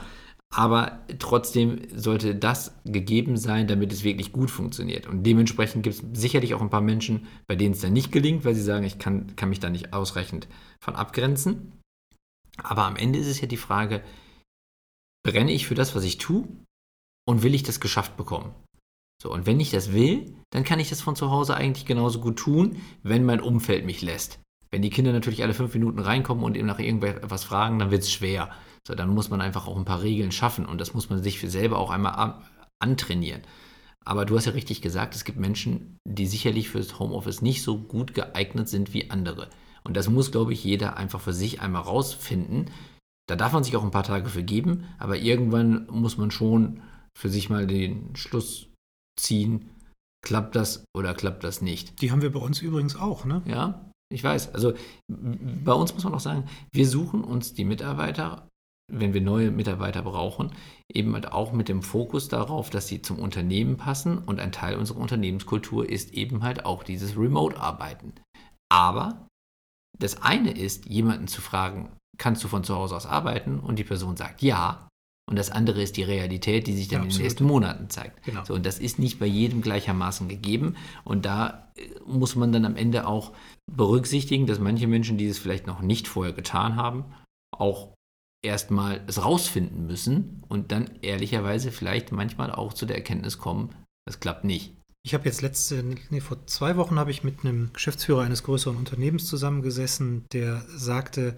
Aber 0.53 0.99
trotzdem 1.17 1.79
sollte 1.95 2.35
das 2.35 2.75
gegeben 2.83 3.37
sein, 3.37 3.67
damit 3.67 3.93
es 3.93 4.03
wirklich 4.03 4.33
gut 4.33 4.51
funktioniert. 4.51 5.07
Und 5.07 5.23
dementsprechend 5.23 5.83
gibt 5.83 5.95
es 5.95 6.03
sicherlich 6.13 6.53
auch 6.53 6.61
ein 6.61 6.69
paar 6.69 6.81
Menschen, 6.81 7.25
bei 7.47 7.55
denen 7.55 7.73
es 7.73 7.79
dann 7.79 7.93
nicht 7.93 8.11
gelingt, 8.11 8.43
weil 8.43 8.53
sie 8.53 8.61
sagen, 8.61 8.83
ich 8.83 8.99
kann, 8.99 9.35
kann 9.37 9.47
mich 9.47 9.61
da 9.61 9.69
nicht 9.69 9.93
ausreichend 9.93 10.49
von 10.83 10.95
abgrenzen. 10.95 11.79
Aber 12.61 12.83
am 12.83 12.97
Ende 12.97 13.17
ist 13.17 13.27
es 13.27 13.39
ja 13.39 13.47
die 13.47 13.55
Frage, 13.55 14.03
brenne 15.23 15.53
ich 15.53 15.67
für 15.67 15.75
das, 15.75 15.95
was 15.95 16.03
ich 16.03 16.17
tue? 16.17 16.45
Und 17.25 17.43
will 17.43 17.55
ich 17.55 17.63
das 17.63 17.79
geschafft 17.79 18.17
bekommen? 18.17 18.53
So, 19.21 19.31
und 19.31 19.45
wenn 19.45 19.59
ich 19.59 19.69
das 19.69 19.93
will, 19.93 20.33
dann 20.49 20.63
kann 20.63 20.79
ich 20.79 20.89
das 20.89 21.01
von 21.01 21.15
zu 21.15 21.29
Hause 21.29 21.53
eigentlich 21.55 21.85
genauso 21.85 22.19
gut 22.19 22.37
tun, 22.37 22.77
wenn 23.03 23.23
mein 23.23 23.39
Umfeld 23.39 23.85
mich 23.85 24.01
lässt. 24.01 24.39
Wenn 24.71 24.81
die 24.81 24.89
Kinder 24.89 25.11
natürlich 25.11 25.43
alle 25.43 25.53
fünf 25.53 25.75
Minuten 25.75 25.99
reinkommen 25.99 26.43
und 26.43 26.57
eben 26.57 26.65
nach 26.65 26.79
irgendwas 26.79 27.43
fragen, 27.43 27.77
dann 27.77 27.91
wird 27.91 28.01
es 28.01 28.11
schwer. 28.11 28.49
So, 28.87 28.95
dann 28.95 29.13
muss 29.13 29.29
man 29.29 29.39
einfach 29.39 29.67
auch 29.67 29.77
ein 29.77 29.85
paar 29.85 30.01
Regeln 30.01 30.31
schaffen 30.31 30.65
und 30.65 30.81
das 30.81 30.95
muss 30.95 31.11
man 31.11 31.21
sich 31.21 31.37
für 31.37 31.51
selber 31.51 31.77
auch 31.77 31.91
einmal 31.91 32.41
antrainieren. 32.79 33.43
Aber 34.03 34.25
du 34.25 34.35
hast 34.35 34.45
ja 34.45 34.53
richtig 34.53 34.81
gesagt, 34.81 35.13
es 35.13 35.23
gibt 35.23 35.37
Menschen, 35.37 35.97
die 36.03 36.25
sicherlich 36.25 36.69
fürs 36.69 36.97
Homeoffice 36.97 37.43
nicht 37.43 37.61
so 37.61 37.77
gut 37.77 38.15
geeignet 38.15 38.69
sind 38.69 38.91
wie 38.95 39.11
andere. 39.11 39.49
Und 39.83 39.95
das 39.97 40.09
muss, 40.09 40.31
glaube 40.31 40.53
ich, 40.53 40.63
jeder 40.63 40.97
einfach 40.97 41.21
für 41.21 41.33
sich 41.33 41.61
einmal 41.61 41.83
rausfinden. 41.83 42.71
Da 43.27 43.35
darf 43.35 43.53
man 43.53 43.63
sich 43.63 43.75
auch 43.75 43.83
ein 43.83 43.91
paar 43.91 44.01
Tage 44.01 44.29
für 44.29 44.41
geben, 44.41 44.85
aber 44.97 45.17
irgendwann 45.17 45.85
muss 45.91 46.17
man 46.17 46.31
schon 46.31 46.81
für 47.15 47.29
sich 47.29 47.51
mal 47.51 47.67
den 47.67 48.15
Schluss 48.15 48.70
ziehen, 49.19 49.69
klappt 50.25 50.55
das 50.55 50.85
oder 50.95 51.13
klappt 51.13 51.43
das 51.43 51.61
nicht. 51.61 52.01
Die 52.01 52.11
haben 52.11 52.21
wir 52.21 52.31
bei 52.31 52.39
uns 52.39 52.61
übrigens 52.61 52.95
auch, 52.95 53.25
ne? 53.25 53.41
Ja. 53.45 53.89
Ich 54.13 54.23
weiß. 54.23 54.53
Also 54.53 54.73
bei 55.07 55.73
uns 55.73 55.93
muss 55.93 56.03
man 56.03 56.13
auch 56.13 56.19
sagen, 56.19 56.45
wir 56.73 56.87
suchen 56.87 57.23
uns 57.23 57.53
die 57.53 57.63
Mitarbeiter, 57.63 58.47
wenn 58.91 59.13
wir 59.13 59.21
neue 59.21 59.51
Mitarbeiter 59.51 60.01
brauchen, 60.01 60.51
eben 60.93 61.13
halt 61.13 61.31
auch 61.31 61.53
mit 61.53 61.69
dem 61.69 61.81
Fokus 61.81 62.27
darauf, 62.27 62.69
dass 62.69 62.87
sie 62.87 63.01
zum 63.01 63.19
Unternehmen 63.19 63.77
passen 63.77 64.17
und 64.17 64.41
ein 64.41 64.51
Teil 64.51 64.75
unserer 64.75 64.99
Unternehmenskultur 64.99 65.87
ist 65.89 66.13
eben 66.13 66.43
halt 66.43 66.65
auch 66.65 66.83
dieses 66.83 67.17
Remote-Arbeiten. 67.17 68.13
Aber 68.69 69.27
das 69.97 70.21
eine 70.21 70.51
ist, 70.51 70.87
jemanden 70.87 71.27
zu 71.27 71.41
fragen, 71.41 71.91
kannst 72.17 72.43
du 72.43 72.49
von 72.49 72.63
zu 72.63 72.75
Hause 72.75 72.95
aus 72.95 73.05
arbeiten? 73.05 73.59
Und 73.59 73.79
die 73.79 73.83
Person 73.83 74.17
sagt 74.17 74.41
ja. 74.41 74.89
Und 75.31 75.37
das 75.37 75.49
andere 75.49 75.81
ist 75.81 75.95
die 75.95 76.03
Realität, 76.03 76.67
die 76.67 76.73
sich 76.73 76.89
dann 76.89 77.03
ja, 77.03 77.05
in 77.05 77.09
den 77.11 77.21
nächsten 77.21 77.45
Monaten 77.45 77.89
zeigt. 77.89 78.21
Genau. 78.25 78.43
So, 78.43 78.53
und 78.53 78.65
das 78.65 78.79
ist 78.79 78.99
nicht 78.99 79.17
bei 79.17 79.25
jedem 79.25 79.61
gleichermaßen 79.61 80.27
gegeben. 80.27 80.75
Und 81.05 81.23
da 81.23 81.71
äh, 81.77 81.83
muss 82.05 82.35
man 82.35 82.51
dann 82.51 82.65
am 82.65 82.75
Ende 82.75 83.07
auch 83.07 83.31
berücksichtigen, 83.71 84.45
dass 84.45 84.59
manche 84.59 84.87
Menschen, 84.87 85.17
die 85.17 85.27
es 85.27 85.39
vielleicht 85.39 85.67
noch 85.67 85.79
nicht 85.79 86.09
vorher 86.09 86.33
getan 86.33 86.75
haben, 86.75 87.05
auch 87.57 87.93
erstmal 88.43 88.99
es 89.07 89.23
rausfinden 89.23 89.87
müssen 89.87 90.43
und 90.49 90.73
dann 90.73 90.89
ehrlicherweise 91.01 91.71
vielleicht 91.71 92.11
manchmal 92.11 92.51
auch 92.51 92.73
zu 92.73 92.85
der 92.85 92.97
Erkenntnis 92.97 93.37
kommen, 93.37 93.73
das 94.05 94.19
klappt 94.19 94.43
nicht. 94.43 94.75
Ich 95.05 95.13
habe 95.13 95.23
jetzt 95.23 95.41
letzte, 95.41 95.81
nee, 96.09 96.19
vor 96.19 96.45
zwei 96.45 96.75
Wochen 96.75 96.99
habe 96.99 97.11
ich 97.11 97.23
mit 97.23 97.45
einem 97.45 97.71
Geschäftsführer 97.71 98.23
eines 98.23 98.43
größeren 98.43 98.75
Unternehmens 98.75 99.27
zusammengesessen, 99.27 100.25
der 100.33 100.65
sagte, 100.75 101.37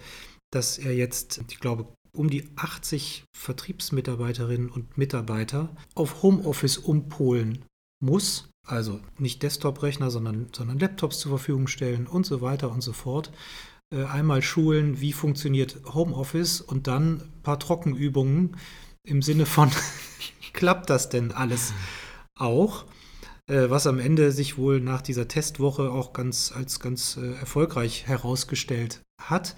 dass 0.52 0.80
er 0.80 0.96
jetzt, 0.96 1.44
ich 1.48 1.60
glaube, 1.60 1.94
um 2.16 2.30
die 2.30 2.50
80 2.56 3.26
Vertriebsmitarbeiterinnen 3.36 4.70
und 4.70 4.98
Mitarbeiter 4.98 5.76
auf 5.96 6.24
Homeoffice 6.24 6.78
umpolen 6.78 7.66
muss. 8.00 8.50
Also 8.66 9.02
nicht 9.18 9.44
Desktop-Rechner, 9.44 10.10
sondern, 10.10 10.48
sondern 10.54 10.80
Laptops 10.80 11.20
zur 11.20 11.32
Verfügung 11.32 11.68
stellen 11.68 12.08
und 12.08 12.26
so 12.26 12.42
weiter 12.42 12.72
und 12.72 12.82
so 12.82 12.94
fort. 12.94 13.32
Äh, 13.94 14.06
einmal 14.06 14.42
schulen, 14.42 15.02
wie 15.02 15.14
funktioniert 15.14 15.82
Homeoffice 15.94 16.62
und 16.62 16.88
dann 16.88 17.22
ein 17.22 17.42
paar 17.44 17.60
Trockenübungen 17.60 18.58
im 19.06 19.22
Sinne 19.22 19.46
von, 19.46 19.70
klappt 20.54 20.90
das 20.90 21.10
denn 21.10 21.32
alles 21.32 21.74
auch? 22.36 22.86
Äh, 23.50 23.70
was 23.70 23.88
am 23.88 24.00
Ende 24.00 24.32
sich 24.32 24.58
wohl 24.58 24.80
nach 24.80 25.02
dieser 25.02 25.28
Testwoche 25.28 25.92
auch 25.92 26.14
ganz 26.14 26.54
als 26.56 26.80
ganz 26.80 27.18
äh, 27.18 27.34
erfolgreich 27.34 28.08
herausgestellt 28.08 29.02
hat. 29.22 29.56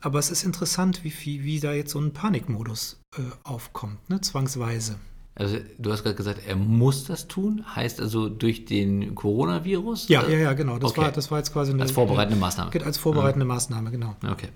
Aber 0.00 0.18
es 0.18 0.30
ist 0.30 0.44
interessant, 0.44 1.04
wie, 1.04 1.12
wie, 1.24 1.44
wie 1.44 1.60
da 1.60 1.72
jetzt 1.72 1.92
so 1.92 2.00
ein 2.00 2.12
Panikmodus 2.12 3.00
äh, 3.16 3.22
aufkommt, 3.44 4.08
ne? 4.08 4.20
zwangsweise. 4.20 4.96
Also 5.34 5.58
du 5.78 5.92
hast 5.92 6.02
gerade 6.02 6.16
gesagt, 6.16 6.40
er 6.46 6.56
muss 6.56 7.04
das 7.04 7.28
tun, 7.28 7.64
heißt 7.74 8.00
also 8.00 8.28
durch 8.28 8.64
den 8.64 9.14
Coronavirus? 9.14 10.08
Ja, 10.08 10.26
ja, 10.28 10.38
ja, 10.38 10.52
genau. 10.52 10.78
Das, 10.78 10.90
okay. 10.90 11.02
war, 11.02 11.12
das 11.12 11.30
war 11.30 11.38
jetzt 11.38 11.52
quasi 11.52 11.72
eine 11.72 11.82
als 11.82 11.92
vorbereitende 11.92 12.38
Maßnahme. 12.38 12.84
Als 12.84 12.98
vorbereitende 12.98 13.46
ja. 13.46 13.54
Maßnahme, 13.54 13.90
genau. 13.90 14.16
Okay. 14.28 14.48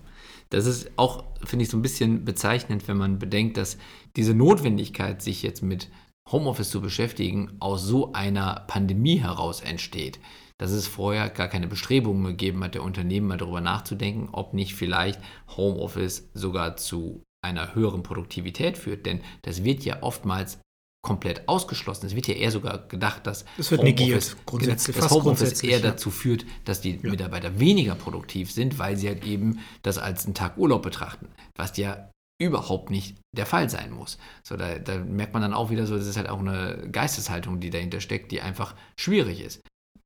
Das 0.50 0.66
ist 0.66 0.90
auch, 0.96 1.24
finde 1.44 1.64
ich, 1.64 1.70
so 1.70 1.76
ein 1.76 1.82
bisschen 1.82 2.24
bezeichnend, 2.24 2.86
wenn 2.86 2.96
man 2.96 3.18
bedenkt, 3.18 3.56
dass 3.56 3.78
diese 4.16 4.34
Notwendigkeit, 4.34 5.22
sich 5.22 5.42
jetzt 5.42 5.62
mit 5.62 5.88
Homeoffice 6.30 6.70
zu 6.70 6.80
beschäftigen, 6.80 7.52
aus 7.60 7.82
so 7.82 8.12
einer 8.12 8.64
Pandemie 8.66 9.16
heraus 9.16 9.60
entsteht 9.60 10.18
dass 10.58 10.70
es 10.70 10.86
vorher 10.86 11.28
gar 11.30 11.48
keine 11.48 11.66
Bestrebungen 11.66 12.24
gegeben 12.24 12.62
hat, 12.62 12.74
der 12.74 12.82
Unternehmen 12.82 13.28
mal 13.28 13.38
darüber 13.38 13.60
nachzudenken, 13.60 14.28
ob 14.32 14.54
nicht 14.54 14.74
vielleicht 14.74 15.20
Homeoffice 15.56 16.28
sogar 16.32 16.76
zu 16.76 17.22
einer 17.42 17.74
höheren 17.74 18.02
Produktivität 18.02 18.78
führt. 18.78 19.06
Denn 19.06 19.20
das 19.42 19.64
wird 19.64 19.84
ja 19.84 20.02
oftmals 20.02 20.58
komplett 21.04 21.48
ausgeschlossen. 21.48 22.06
Es 22.06 22.16
wird 22.16 22.26
ja 22.26 22.34
eher 22.34 22.50
sogar 22.50 22.88
gedacht, 22.88 23.26
dass 23.26 23.44
es 23.58 23.70
wird 23.70 23.82
Homeoffice, 23.82 24.00
negiert, 24.00 24.36
grundsätzlich, 24.46 24.96
das 24.96 25.10
Homeoffice 25.10 25.62
eher 25.62 25.78
ja. 25.78 25.90
dazu 25.90 26.10
führt, 26.10 26.46
dass 26.64 26.80
die 26.80 26.96
ja. 26.96 27.10
Mitarbeiter 27.10 27.60
weniger 27.60 27.94
produktiv 27.94 28.50
sind, 28.50 28.78
weil 28.78 28.96
sie 28.96 29.08
halt 29.08 29.24
eben 29.24 29.60
das 29.82 29.98
als 29.98 30.24
einen 30.24 30.34
Tag 30.34 30.56
Urlaub 30.56 30.82
betrachten, 30.82 31.28
was 31.56 31.76
ja 31.76 32.10
überhaupt 32.40 32.90
nicht 32.90 33.16
der 33.36 33.46
Fall 33.46 33.68
sein 33.70 33.92
muss. 33.92 34.18
So, 34.42 34.56
da, 34.56 34.78
da 34.78 34.98
merkt 34.98 35.34
man 35.34 35.42
dann 35.42 35.54
auch 35.54 35.70
wieder 35.70 35.86
so, 35.86 35.96
das 35.96 36.06
ist 36.06 36.16
halt 36.16 36.28
auch 36.28 36.40
eine 36.40 36.88
Geisteshaltung, 36.90 37.60
die 37.60 37.70
dahinter 37.70 38.00
steckt, 38.00 38.32
die 38.32 38.40
einfach 38.40 38.74
schwierig 38.98 39.40
ist. 39.40 39.60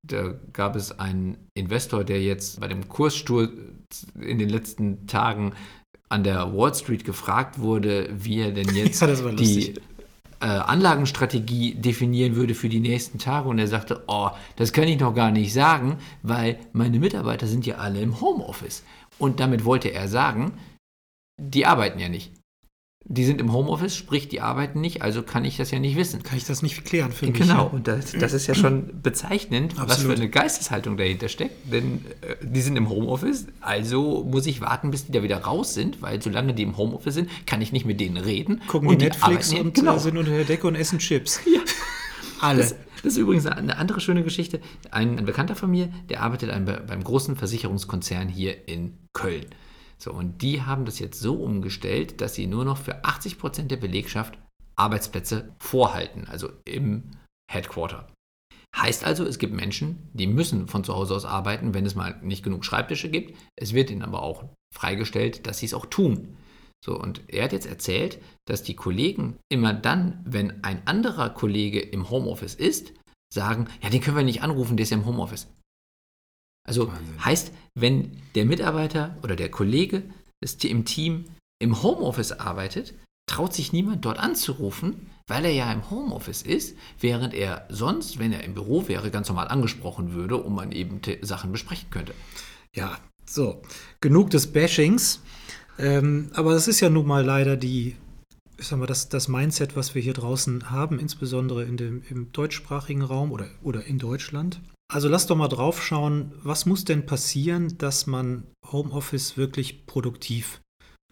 Da 0.06 0.34
gab 0.52 0.76
es 0.76 0.98
einen 0.98 1.36
Investor, 1.54 2.04
der 2.04 2.22
jetzt 2.22 2.60
bei 2.60 2.68
dem 2.68 2.88
Kurssturz 2.88 3.50
in 4.20 4.38
den 4.38 4.48
letzten 4.48 5.06
Tagen 5.06 5.52
an 6.08 6.24
der 6.24 6.56
Wall 6.56 6.74
Street 6.74 7.04
gefragt 7.04 7.58
wurde, 7.58 8.08
wie 8.12 8.40
er 8.40 8.52
denn 8.52 8.68
jetzt 8.74 9.02
ja, 9.02 9.08
die 9.32 9.74
äh, 10.40 10.46
Anlagenstrategie 10.46 11.74
definieren 11.74 12.36
würde 12.36 12.54
für 12.54 12.68
die 12.68 12.80
nächsten 12.80 13.18
Tage. 13.18 13.48
Und 13.48 13.58
er 13.58 13.68
sagte, 13.68 14.04
oh, 14.06 14.30
das 14.56 14.72
kann 14.72 14.88
ich 14.88 15.00
noch 15.00 15.14
gar 15.14 15.30
nicht 15.30 15.52
sagen, 15.52 15.98
weil 16.22 16.58
meine 16.72 16.98
Mitarbeiter 16.98 17.46
sind 17.46 17.66
ja 17.66 17.76
alle 17.76 18.00
im 18.00 18.20
Homeoffice. 18.20 18.84
Und 19.18 19.40
damit 19.40 19.64
wollte 19.64 19.88
er 19.90 20.08
sagen, 20.08 20.52
die 21.40 21.66
arbeiten 21.66 21.98
ja 21.98 22.08
nicht 22.08 22.37
die 23.10 23.24
sind 23.24 23.40
im 23.40 23.52
Homeoffice, 23.52 23.96
sprich, 23.96 24.28
die 24.28 24.42
arbeiten 24.42 24.82
nicht, 24.82 25.00
also 25.00 25.22
kann 25.22 25.44
ich 25.46 25.56
das 25.56 25.70
ja 25.70 25.78
nicht 25.78 25.96
wissen. 25.96 26.22
Kann 26.22 26.36
ich 26.36 26.44
das 26.44 26.60
nicht 26.62 26.84
klären 26.84 27.10
für 27.10 27.26
mich. 27.26 27.38
Genau, 27.38 27.66
und 27.66 27.88
das, 27.88 28.12
das 28.12 28.34
ist 28.34 28.46
ja 28.46 28.54
schon 28.54 29.00
bezeichnend, 29.02 29.72
Absolut. 29.72 29.88
was 29.88 30.02
für 30.02 30.12
eine 30.12 30.28
Geisteshaltung 30.28 30.98
dahinter 30.98 31.28
steckt. 31.28 31.72
Denn 31.72 32.04
äh, 32.20 32.34
die 32.42 32.60
sind 32.60 32.76
im 32.76 32.90
Homeoffice, 32.90 33.46
also 33.60 34.24
muss 34.24 34.46
ich 34.46 34.60
warten, 34.60 34.90
bis 34.90 35.06
die 35.06 35.12
da 35.12 35.22
wieder 35.22 35.38
raus 35.38 35.72
sind, 35.72 36.02
weil 36.02 36.20
solange 36.20 36.52
die 36.52 36.62
im 36.62 36.76
Homeoffice 36.76 37.14
sind, 37.14 37.30
kann 37.46 37.62
ich 37.62 37.72
nicht 37.72 37.86
mit 37.86 37.98
denen 37.98 38.18
reden. 38.18 38.60
Gucken 38.66 38.88
und 38.88 39.00
die 39.00 39.06
Netflix 39.06 39.54
und 39.54 39.74
genau. 39.74 39.96
Äh, 39.96 40.00
sind 40.00 40.18
unter 40.18 40.32
der 40.32 40.44
Decke 40.44 40.66
und 40.66 40.74
essen 40.74 40.98
Chips. 40.98 41.40
Ja. 41.52 41.60
Alle. 42.40 42.60
Das, 42.60 42.74
das, 43.02 43.12
ist 43.14 43.16
übrigens 43.16 43.46
eine 43.46 43.78
andere 43.78 44.00
schöne 44.00 44.22
Geschichte. 44.22 44.60
Ein, 44.90 45.18
ein 45.18 45.24
Bekannter 45.24 45.56
von 45.56 45.70
mir, 45.70 45.88
der 46.08 46.22
arbeitet 46.22 46.50
beim 46.86 47.02
großen 47.02 47.36
Versicherungskonzern 47.36 48.28
hier 48.28 48.68
in 48.68 48.98
Köln. 49.12 49.46
So, 49.98 50.12
und 50.12 50.42
die 50.42 50.62
haben 50.62 50.84
das 50.84 50.98
jetzt 51.00 51.20
so 51.20 51.34
umgestellt, 51.42 52.20
dass 52.20 52.34
sie 52.34 52.46
nur 52.46 52.64
noch 52.64 52.78
für 52.78 53.04
80 53.04 53.38
Prozent 53.38 53.70
der 53.70 53.76
Belegschaft 53.76 54.38
Arbeitsplätze 54.76 55.54
vorhalten, 55.58 56.26
also 56.28 56.50
im 56.64 57.10
Headquarter. 57.50 58.12
Heißt 58.76 59.04
also, 59.04 59.24
es 59.24 59.38
gibt 59.38 59.54
Menschen, 59.54 60.08
die 60.12 60.26
müssen 60.26 60.68
von 60.68 60.84
zu 60.84 60.94
Hause 60.94 61.16
aus 61.16 61.24
arbeiten, 61.24 61.74
wenn 61.74 61.86
es 61.86 61.96
mal 61.96 62.20
nicht 62.22 62.44
genug 62.44 62.64
Schreibtische 62.64 63.10
gibt. 63.10 63.36
Es 63.56 63.72
wird 63.72 63.90
ihnen 63.90 64.02
aber 64.02 64.22
auch 64.22 64.44
freigestellt, 64.72 65.46
dass 65.46 65.58
sie 65.58 65.66
es 65.66 65.74
auch 65.74 65.86
tun. 65.86 66.36
So, 66.84 66.96
und 66.96 67.22
er 67.26 67.44
hat 67.44 67.52
jetzt 67.52 67.66
erzählt, 67.66 68.22
dass 68.46 68.62
die 68.62 68.76
Kollegen 68.76 69.36
immer 69.50 69.74
dann, 69.74 70.22
wenn 70.24 70.62
ein 70.62 70.86
anderer 70.86 71.30
Kollege 71.30 71.80
im 71.80 72.08
Homeoffice 72.08 72.54
ist, 72.54 72.92
sagen, 73.34 73.68
ja, 73.82 73.90
den 73.90 74.00
können 74.00 74.16
wir 74.16 74.22
nicht 74.22 74.42
anrufen, 74.42 74.76
der 74.76 74.84
ist 74.84 74.90
ja 74.90 74.96
im 74.96 75.06
Homeoffice. 75.06 75.48
Also 76.68 76.88
Wahnsinn. 76.88 77.24
heißt, 77.24 77.52
wenn 77.74 78.12
der 78.34 78.44
Mitarbeiter 78.44 79.16
oder 79.22 79.34
der 79.34 79.50
Kollege 79.50 80.02
im 80.62 80.84
Team 80.84 81.24
im 81.60 81.82
Homeoffice 81.82 82.32
arbeitet, 82.32 82.94
traut 83.26 83.54
sich 83.54 83.72
niemand 83.72 84.04
dort 84.04 84.18
anzurufen, 84.18 85.06
weil 85.26 85.44
er 85.44 85.52
ja 85.52 85.72
im 85.72 85.90
Homeoffice 85.90 86.42
ist, 86.42 86.76
während 87.00 87.34
er 87.34 87.66
sonst, 87.70 88.18
wenn 88.18 88.32
er 88.32 88.44
im 88.44 88.54
Büro 88.54 88.86
wäre, 88.86 89.10
ganz 89.10 89.28
normal 89.28 89.48
angesprochen 89.48 90.12
würde 90.12 90.36
und 90.36 90.54
man 90.54 90.72
eben 90.72 91.00
Sachen 91.22 91.52
besprechen 91.52 91.90
könnte. 91.90 92.14
Ja, 92.74 92.98
so, 93.24 93.62
genug 94.00 94.30
des 94.30 94.52
Bashings. 94.52 95.20
Ähm, 95.78 96.30
aber 96.34 96.52
das 96.52 96.68
ist 96.68 96.80
ja 96.80 96.90
nun 96.90 97.06
mal 97.06 97.24
leider 97.24 97.56
die, 97.56 97.96
ich 98.58 98.66
sag 98.66 98.78
mal, 98.78 98.86
das, 98.86 99.08
das 99.08 99.28
Mindset, 99.28 99.74
was 99.76 99.94
wir 99.94 100.02
hier 100.02 100.14
draußen 100.14 100.70
haben, 100.70 100.98
insbesondere 100.98 101.64
in 101.64 101.76
dem, 101.76 102.02
im 102.08 102.32
deutschsprachigen 102.32 103.02
Raum 103.02 103.32
oder, 103.32 103.46
oder 103.62 103.84
in 103.84 103.98
Deutschland. 103.98 104.60
Also 104.90 105.08
lass 105.08 105.26
doch 105.26 105.36
mal 105.36 105.48
drauf 105.48 105.82
schauen, 105.82 106.32
was 106.42 106.64
muss 106.64 106.84
denn 106.84 107.04
passieren, 107.04 107.76
dass 107.76 108.06
man 108.06 108.44
Homeoffice 108.72 109.36
wirklich 109.36 109.86
produktiv 109.86 110.62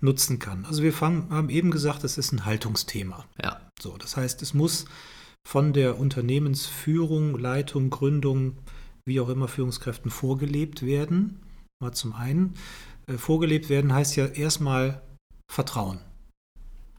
nutzen 0.00 0.38
kann. 0.38 0.64
Also 0.64 0.82
wir 0.82 0.92
fangen, 0.92 1.30
haben 1.30 1.50
eben 1.50 1.70
gesagt, 1.70 2.02
es 2.04 2.16
ist 2.16 2.32
ein 2.32 2.46
Haltungsthema. 2.46 3.26
Ja. 3.42 3.60
So, 3.80 3.96
das 3.98 4.16
heißt, 4.16 4.40
es 4.42 4.54
muss 4.54 4.86
von 5.46 5.72
der 5.72 5.98
Unternehmensführung, 5.98 7.38
Leitung, 7.38 7.90
Gründung, 7.90 8.58
wie 9.04 9.20
auch 9.20 9.28
immer 9.28 9.46
Führungskräften 9.46 10.10
vorgelebt 10.10 10.82
werden. 10.82 11.40
Mal 11.80 11.92
zum 11.92 12.14
einen. 12.14 12.54
Äh, 13.06 13.18
vorgelebt 13.18 13.68
werden 13.68 13.92
heißt 13.92 14.16
ja 14.16 14.26
erstmal 14.26 15.02
Vertrauen. 15.50 16.00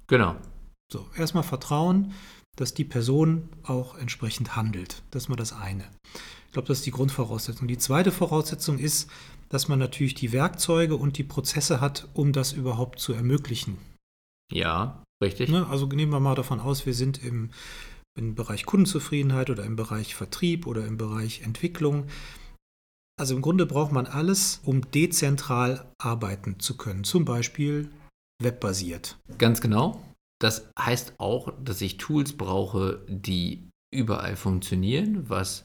Genau. 0.07 0.35
So, 0.91 1.09
erstmal 1.15 1.43
Vertrauen, 1.43 2.13
dass 2.55 2.73
die 2.73 2.85
Person 2.85 3.49
auch 3.63 3.97
entsprechend 3.97 4.55
handelt. 4.55 5.03
Das 5.11 5.23
ist 5.23 5.29
mal 5.29 5.35
das 5.35 5.53
eine. 5.53 5.85
Ich 6.57 6.59
glaube, 6.59 6.69
das 6.69 6.79
ist 6.79 6.87
die 6.87 6.91
Grundvoraussetzung. 6.91 7.67
Die 7.67 7.77
zweite 7.77 8.11
Voraussetzung 8.11 8.79
ist, 8.79 9.11
dass 9.47 9.67
man 9.67 9.77
natürlich 9.77 10.15
die 10.15 10.31
Werkzeuge 10.31 10.95
und 10.95 11.19
die 11.19 11.23
Prozesse 11.23 11.81
hat, 11.81 12.07
um 12.15 12.33
das 12.33 12.51
überhaupt 12.51 12.99
zu 12.99 13.13
ermöglichen. 13.13 13.77
Ja, 14.51 15.03
richtig. 15.23 15.51
Ne? 15.51 15.67
Also 15.67 15.85
nehmen 15.85 16.11
wir 16.11 16.19
mal 16.19 16.33
davon 16.33 16.59
aus, 16.59 16.87
wir 16.87 16.95
sind 16.95 17.23
im, 17.23 17.51
im 18.17 18.33
Bereich 18.33 18.65
Kundenzufriedenheit 18.65 19.51
oder 19.51 19.65
im 19.65 19.75
Bereich 19.75 20.15
Vertrieb 20.15 20.65
oder 20.65 20.83
im 20.87 20.97
Bereich 20.97 21.43
Entwicklung. 21.43 22.07
Also 23.19 23.35
im 23.35 23.43
Grunde 23.43 23.67
braucht 23.67 23.91
man 23.91 24.07
alles, 24.07 24.59
um 24.63 24.89
dezentral 24.89 25.85
arbeiten 25.99 26.59
zu 26.59 26.75
können, 26.75 27.03
zum 27.03 27.23
Beispiel 27.23 27.91
webbasiert. 28.41 29.19
Ganz 29.37 29.61
genau. 29.61 30.03
Das 30.41 30.71
heißt 30.79 31.19
auch, 31.19 31.53
dass 31.63 31.81
ich 31.81 31.97
Tools 31.97 32.33
brauche, 32.33 33.05
die 33.07 33.69
überall 33.93 34.35
funktionieren, 34.35 35.29
was 35.29 35.63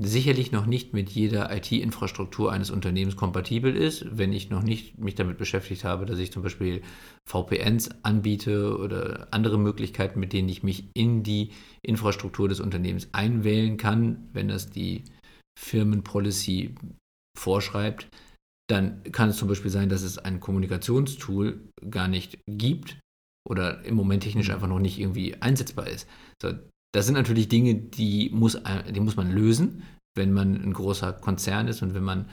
sicherlich 0.00 0.52
noch 0.52 0.66
nicht 0.66 0.92
mit 0.92 1.10
jeder 1.10 1.54
IT-Infrastruktur 1.54 2.52
eines 2.52 2.70
Unternehmens 2.70 3.16
kompatibel 3.16 3.74
ist, 3.74 4.06
wenn 4.10 4.32
ich 4.32 4.50
noch 4.50 4.62
nicht 4.62 4.98
mich 4.98 5.14
damit 5.14 5.38
beschäftigt 5.38 5.84
habe, 5.84 6.06
dass 6.06 6.18
ich 6.18 6.32
zum 6.32 6.42
Beispiel 6.42 6.82
VPNs 7.28 7.90
anbiete 8.02 8.76
oder 8.78 9.28
andere 9.30 9.58
Möglichkeiten, 9.58 10.20
mit 10.20 10.32
denen 10.32 10.48
ich 10.48 10.62
mich 10.62 10.88
in 10.94 11.22
die 11.22 11.50
Infrastruktur 11.82 12.48
des 12.48 12.60
Unternehmens 12.60 13.08
einwählen 13.12 13.76
kann, 13.76 14.28
wenn 14.32 14.48
das 14.48 14.70
die 14.70 15.04
Firmenpolicy 15.58 16.74
vorschreibt, 17.38 18.08
dann 18.68 19.02
kann 19.12 19.28
es 19.28 19.36
zum 19.36 19.48
Beispiel 19.48 19.70
sein, 19.70 19.88
dass 19.88 20.02
es 20.02 20.18
ein 20.18 20.40
Kommunikationstool 20.40 21.70
gar 21.88 22.08
nicht 22.08 22.38
gibt 22.46 22.98
oder 23.48 23.84
im 23.84 23.94
Moment 23.94 24.24
technisch 24.24 24.50
einfach 24.50 24.68
noch 24.68 24.80
nicht 24.80 24.98
irgendwie 24.98 25.40
einsetzbar 25.40 25.86
ist. 25.86 26.08
So, 26.42 26.52
das 26.96 27.04
sind 27.04 27.14
natürlich 27.14 27.48
Dinge, 27.48 27.74
die 27.74 28.30
muss, 28.32 28.58
die 28.90 29.00
muss 29.00 29.16
man 29.16 29.30
lösen, 29.30 29.82
wenn 30.14 30.32
man 30.32 30.54
ein 30.54 30.72
großer 30.72 31.12
Konzern 31.12 31.68
ist 31.68 31.82
und 31.82 31.92
wenn 31.92 32.02
man 32.02 32.24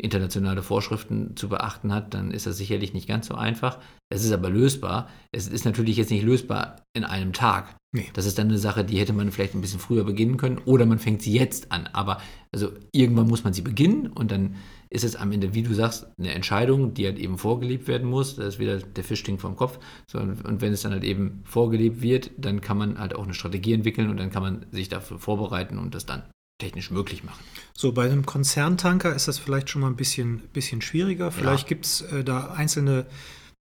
internationale 0.00 0.62
Vorschriften 0.62 1.36
zu 1.36 1.48
beachten 1.48 1.92
hat, 1.92 2.14
dann 2.14 2.30
ist 2.30 2.46
das 2.46 2.56
sicherlich 2.56 2.94
nicht 2.94 3.08
ganz 3.08 3.26
so 3.26 3.34
einfach. 3.34 3.80
Es 4.10 4.24
ist 4.24 4.30
aber 4.30 4.48
lösbar. 4.48 5.08
Es 5.32 5.48
ist 5.48 5.64
natürlich 5.64 5.96
jetzt 5.96 6.12
nicht 6.12 6.22
lösbar 6.22 6.84
in 6.94 7.02
einem 7.02 7.32
Tag. 7.32 7.74
Nee. 7.90 8.10
Das 8.12 8.24
ist 8.24 8.38
dann 8.38 8.46
eine 8.46 8.58
Sache, 8.58 8.84
die 8.84 8.98
hätte 8.98 9.12
man 9.12 9.32
vielleicht 9.32 9.56
ein 9.56 9.60
bisschen 9.60 9.80
früher 9.80 10.04
beginnen 10.04 10.36
können 10.36 10.58
oder 10.66 10.86
man 10.86 11.00
fängt 11.00 11.22
sie 11.22 11.32
jetzt 11.32 11.72
an. 11.72 11.88
Aber 11.92 12.18
also 12.52 12.70
irgendwann 12.92 13.26
muss 13.26 13.42
man 13.42 13.52
sie 13.52 13.62
beginnen 13.62 14.06
und 14.06 14.30
dann 14.30 14.54
ist 14.92 15.04
es 15.04 15.16
am 15.16 15.32
Ende, 15.32 15.54
wie 15.54 15.62
du 15.62 15.72
sagst, 15.72 16.06
eine 16.18 16.34
Entscheidung, 16.34 16.92
die 16.92 17.06
halt 17.06 17.18
eben 17.18 17.38
vorgelebt 17.38 17.88
werden 17.88 18.08
muss. 18.08 18.36
Da 18.36 18.42
ist 18.42 18.58
wieder 18.58 18.76
der 18.78 19.04
Fisch 19.04 19.20
stinkt 19.20 19.40
vom 19.40 19.56
Kopf. 19.56 19.78
So, 20.06 20.18
und 20.18 20.60
wenn 20.60 20.72
es 20.72 20.82
dann 20.82 20.92
halt 20.92 21.02
eben 21.02 21.42
vorgelebt 21.44 22.02
wird, 22.02 22.30
dann 22.36 22.60
kann 22.60 22.76
man 22.76 22.98
halt 22.98 23.14
auch 23.14 23.24
eine 23.24 23.32
Strategie 23.32 23.72
entwickeln 23.72 24.10
und 24.10 24.18
dann 24.18 24.30
kann 24.30 24.42
man 24.42 24.66
sich 24.70 24.90
dafür 24.90 25.18
vorbereiten 25.18 25.78
und 25.78 25.94
das 25.94 26.04
dann 26.04 26.24
technisch 26.60 26.90
möglich 26.90 27.24
machen. 27.24 27.42
So, 27.72 27.92
bei 27.92 28.04
einem 28.04 28.26
Konzerntanker 28.26 29.14
ist 29.14 29.28
das 29.28 29.38
vielleicht 29.38 29.70
schon 29.70 29.80
mal 29.80 29.88
ein 29.88 29.96
bisschen, 29.96 30.40
bisschen 30.52 30.82
schwieriger. 30.82 31.32
Vielleicht 31.32 31.64
ja. 31.64 31.68
gibt 31.68 31.86
es 31.86 32.02
äh, 32.02 32.22
da 32.22 32.52
einzelne 32.52 33.06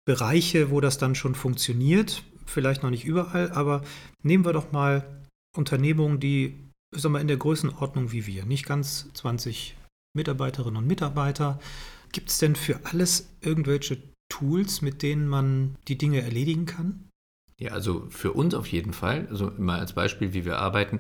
Bereiche, 0.07 0.71
wo 0.71 0.81
das 0.81 0.97
dann 0.97 1.17
schon 1.17 1.35
funktioniert. 1.35 2.23
Vielleicht 2.47 2.85
noch 2.85 2.91
nicht 2.91 3.05
überall, 3.05 3.51
aber 3.51 3.83
nehmen 4.23 4.45
wir 4.45 4.53
doch 4.53 4.71
mal 4.71 5.05
Unternehmungen, 5.57 6.21
die 6.21 6.55
sagen 6.95 7.15
wir, 7.15 7.21
in 7.21 7.27
der 7.27 7.37
Größenordnung 7.37 8.13
wie 8.13 8.29
wir, 8.29 8.45
nicht 8.45 8.65
ganz 8.65 9.13
20 9.15 9.75
Mitarbeiterinnen 10.17 10.77
und 10.77 10.87
Mitarbeiter. 10.87 11.61
Gibt 12.13 12.31
es 12.31 12.39
denn 12.39 12.57
für 12.57 12.81
alles 12.85 13.31
irgendwelche 13.41 13.99
Tools, 14.29 14.83
mit 14.83 15.03
denen 15.03 15.29
man 15.29 15.77
die 15.87 15.99
Dinge 15.99 16.23
erledigen 16.23 16.67
kann? 16.67 17.09
Ja, 17.59 17.73
also 17.73 18.07
für 18.11 18.33
uns 18.33 18.55
auf 18.55 18.67
jeden 18.67 18.93
Fall. 18.93 19.29
Also 19.31 19.53
mal 19.57 19.79
als 19.79 19.93
Beispiel, 19.93 20.35
wie 20.35 20.45
wir 20.45 20.59
arbeiten. 20.59 20.99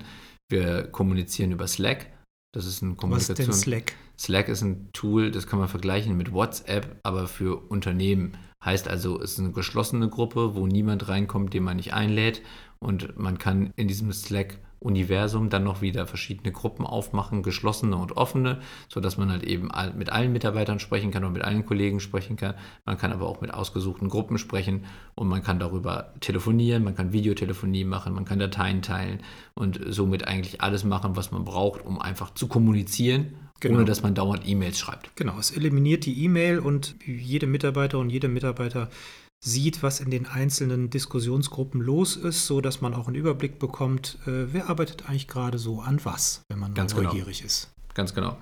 Wir 0.49 0.85
kommunizieren 0.85 1.52
über 1.52 1.66
Slack. 1.66 2.06
Das 2.54 2.64
ist 2.64 2.80
ein 2.82 2.96
Kommunikation. 2.96 3.49
Was 3.49 3.56
ist 3.56 3.66
denn 3.66 3.73
Slack? 3.73 3.92
Slack 4.18 4.49
ist 4.49 4.62
ein 4.62 4.90
Tool, 4.92 5.30
das 5.30 5.46
kann 5.46 5.58
man 5.58 5.68
vergleichen 5.68 6.16
mit 6.16 6.32
WhatsApp, 6.32 6.99
aber 7.02 7.28
für 7.28 7.56
Unternehmen. 7.68 8.38
Heißt 8.64 8.88
also, 8.88 9.20
es 9.20 9.32
ist 9.32 9.40
eine 9.40 9.52
geschlossene 9.52 10.08
Gruppe, 10.08 10.54
wo 10.54 10.66
niemand 10.66 11.08
reinkommt, 11.08 11.52
den 11.52 11.64
man 11.64 11.76
nicht 11.76 11.92
einlädt. 11.92 12.42
Und 12.78 13.18
man 13.18 13.38
kann 13.38 13.73
in 13.76 13.88
diesem 13.88 14.12
Slack 14.12 14.58
Universum 14.78 15.49
dann 15.49 15.64
noch 15.64 15.80
wieder 15.80 16.06
verschiedene 16.06 16.52
Gruppen 16.52 16.87
aufmachen, 16.87 17.42
geschlossene 17.42 17.97
und 17.97 18.16
offene, 18.16 18.61
sodass 18.88 19.16
man 19.16 19.30
halt 19.30 19.42
eben 19.45 19.71
mit 19.97 20.11
allen 20.11 20.33
Mitarbeitern 20.33 20.78
sprechen 20.78 21.11
kann 21.11 21.25
und 21.25 21.33
mit 21.33 21.42
allen 21.42 21.64
Kollegen 21.64 22.00
sprechen 22.00 22.37
kann. 22.37 22.54
Man 22.85 22.99
kann 22.99 23.12
aber 23.12 23.26
auch 23.26 23.40
mit 23.40 23.52
ausgesuchten 23.52 24.09
Gruppen 24.09 24.38
sprechen 24.38 24.85
und 25.14 25.28
man 25.28 25.42
kann 25.42 25.59
darüber 25.59 26.12
telefonieren, 26.21 26.85
man 26.85 26.95
kann 26.95 27.12
Videotelefonie 27.12 27.85
machen, 27.85 28.14
man 28.14 28.25
kann 28.25 28.38
Dateien 28.38 28.83
teilen 28.83 29.21
und 29.54 29.80
somit 29.88 30.28
eigentlich 30.28 30.61
alles 30.61 30.85
machen, 30.85 31.16
was 31.16 31.33
man 31.33 31.45
braucht, 31.45 31.85
um 31.85 32.00
einfach 32.00 32.35
zu 32.35 32.47
kommunizieren 32.47 33.35
Genau. 33.61 33.76
ohne 33.76 33.85
dass 33.87 34.02
man 34.02 34.14
dauernd 34.14 34.47
E-Mails 34.47 34.78
schreibt. 34.78 35.16
Genau, 35.16 35.38
es 35.38 35.50
eliminiert 35.50 36.04
die 36.04 36.23
E-Mail 36.25 36.59
und 36.59 36.95
jede 37.06 37.47
Mitarbeiter 37.47 37.99
und 37.99 38.11
jede 38.11 38.28
Mitarbeiter 38.28 38.90
sieht, 39.40 39.83
was 39.83 40.00
in 40.00 40.11
den 40.11 40.26
einzelnen 40.26 40.90
Diskussionsgruppen 40.90 41.81
los 41.81 42.16
ist, 42.16 42.47
so 42.47 42.61
dass 42.61 42.81
man 42.81 42.94
auch 42.94 43.07
einen 43.07 43.16
Überblick 43.16 43.59
bekommt, 43.59 44.18
äh, 44.27 44.53
wer 44.53 44.68
arbeitet 44.68 45.09
eigentlich 45.09 45.29
gerade 45.29 45.59
so 45.59 45.81
an 45.81 46.01
was, 46.05 46.42
wenn 46.49 46.59
man 46.59 46.75
Ganz 46.75 46.94
genau. 46.94 47.09
neugierig 47.09 47.38
genau. 47.38 47.46
ist. 47.46 47.72
Ganz 47.94 48.14
genau. 48.14 48.37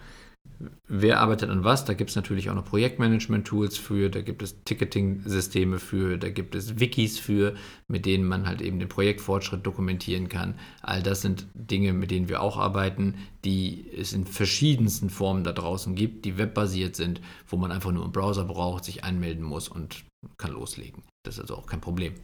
Wer 0.86 1.20
arbeitet 1.20 1.50
an 1.50 1.64
was? 1.64 1.84
Da 1.84 1.94
gibt 1.94 2.10
es 2.10 2.16
natürlich 2.16 2.48
auch 2.48 2.54
noch 2.54 2.64
Projektmanagement-Tools 2.66 3.76
für, 3.76 4.08
da 4.08 4.20
gibt 4.20 4.42
es 4.42 4.62
Ticketing-Systeme 4.64 5.78
für, 5.78 6.16
da 6.16 6.28
gibt 6.28 6.54
es 6.54 6.78
Wikis 6.78 7.18
für, 7.18 7.54
mit 7.88 8.06
denen 8.06 8.24
man 8.24 8.46
halt 8.46 8.60
eben 8.60 8.78
den 8.78 8.88
Projektfortschritt 8.88 9.66
dokumentieren 9.66 10.28
kann. 10.28 10.54
All 10.80 11.02
das 11.02 11.22
sind 11.22 11.46
Dinge, 11.54 11.92
mit 11.92 12.10
denen 12.10 12.28
wir 12.28 12.40
auch 12.40 12.56
arbeiten, 12.56 13.14
die 13.44 13.90
es 13.96 14.12
in 14.12 14.26
verschiedensten 14.26 15.10
Formen 15.10 15.44
da 15.44 15.52
draußen 15.52 15.94
gibt, 15.94 16.24
die 16.24 16.38
webbasiert 16.38 16.94
sind, 16.94 17.20
wo 17.46 17.56
man 17.56 17.72
einfach 17.72 17.90
nur 17.90 18.04
einen 18.04 18.12
Browser 18.12 18.44
braucht, 18.44 18.84
sich 18.84 19.02
anmelden 19.02 19.44
muss 19.44 19.68
und 19.68 20.04
kann 20.36 20.52
loslegen. 20.52 21.02
Das 21.24 21.36
ist 21.36 21.40
also 21.40 21.56
auch 21.56 21.66
kein 21.66 21.80
Problem. 21.80 22.14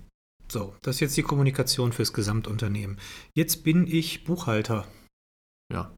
So, 0.51 0.75
das 0.83 0.97
ist 0.97 1.01
jetzt 1.01 1.17
die 1.17 1.23
Kommunikation 1.23 1.93
fürs 1.93 2.13
Gesamtunternehmen. 2.13 2.99
Jetzt 3.35 3.63
bin 3.63 3.87
ich 3.87 4.25
Buchhalter. 4.25 4.87
Ja. 5.73 5.95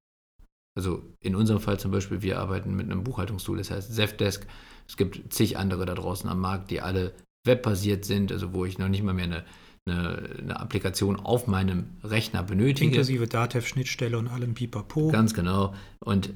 Also 0.77 1.03
in 1.21 1.35
unserem 1.35 1.61
Fall 1.61 1.79
zum 1.79 1.91
Beispiel, 1.91 2.23
wir 2.23 2.39
arbeiten 2.39 2.75
mit 2.75 2.91
einem 2.91 3.05
Buchhaltungstool, 3.05 3.59
das 3.59 3.71
heißt 3.71 3.95
Zefdesk. 3.95 4.47
Es 4.89 4.97
gibt 4.97 5.33
zig 5.33 5.57
andere 5.59 5.87
da 5.87 5.95
draußen 5.95 6.29
am 6.29 6.41
Markt, 6.41 6.71
die 6.71 6.81
alle 6.81 7.15
webbasiert 7.45 8.05
sind, 8.05 8.33
also 8.33 8.53
wo 8.53 8.65
ich 8.65 8.79
noch 8.79 8.89
nicht 8.89 9.03
mal 9.03 9.15
mehr 9.15 9.25
eine, 9.25 9.45
eine, 9.89 10.37
eine 10.39 10.61
Applikation 10.61 11.17
auf 11.17 11.47
meinem 11.47 11.97
Rechner 12.03 12.43
benötige. 12.43 12.91
Inklusive 12.91 13.27
Datev-Schnittstelle 13.27 14.19
und 14.19 14.29
allem 14.29 14.55
Pipapo. 14.55 15.11
Ganz 15.11 15.35
genau. 15.35 15.75
Und 16.01 16.35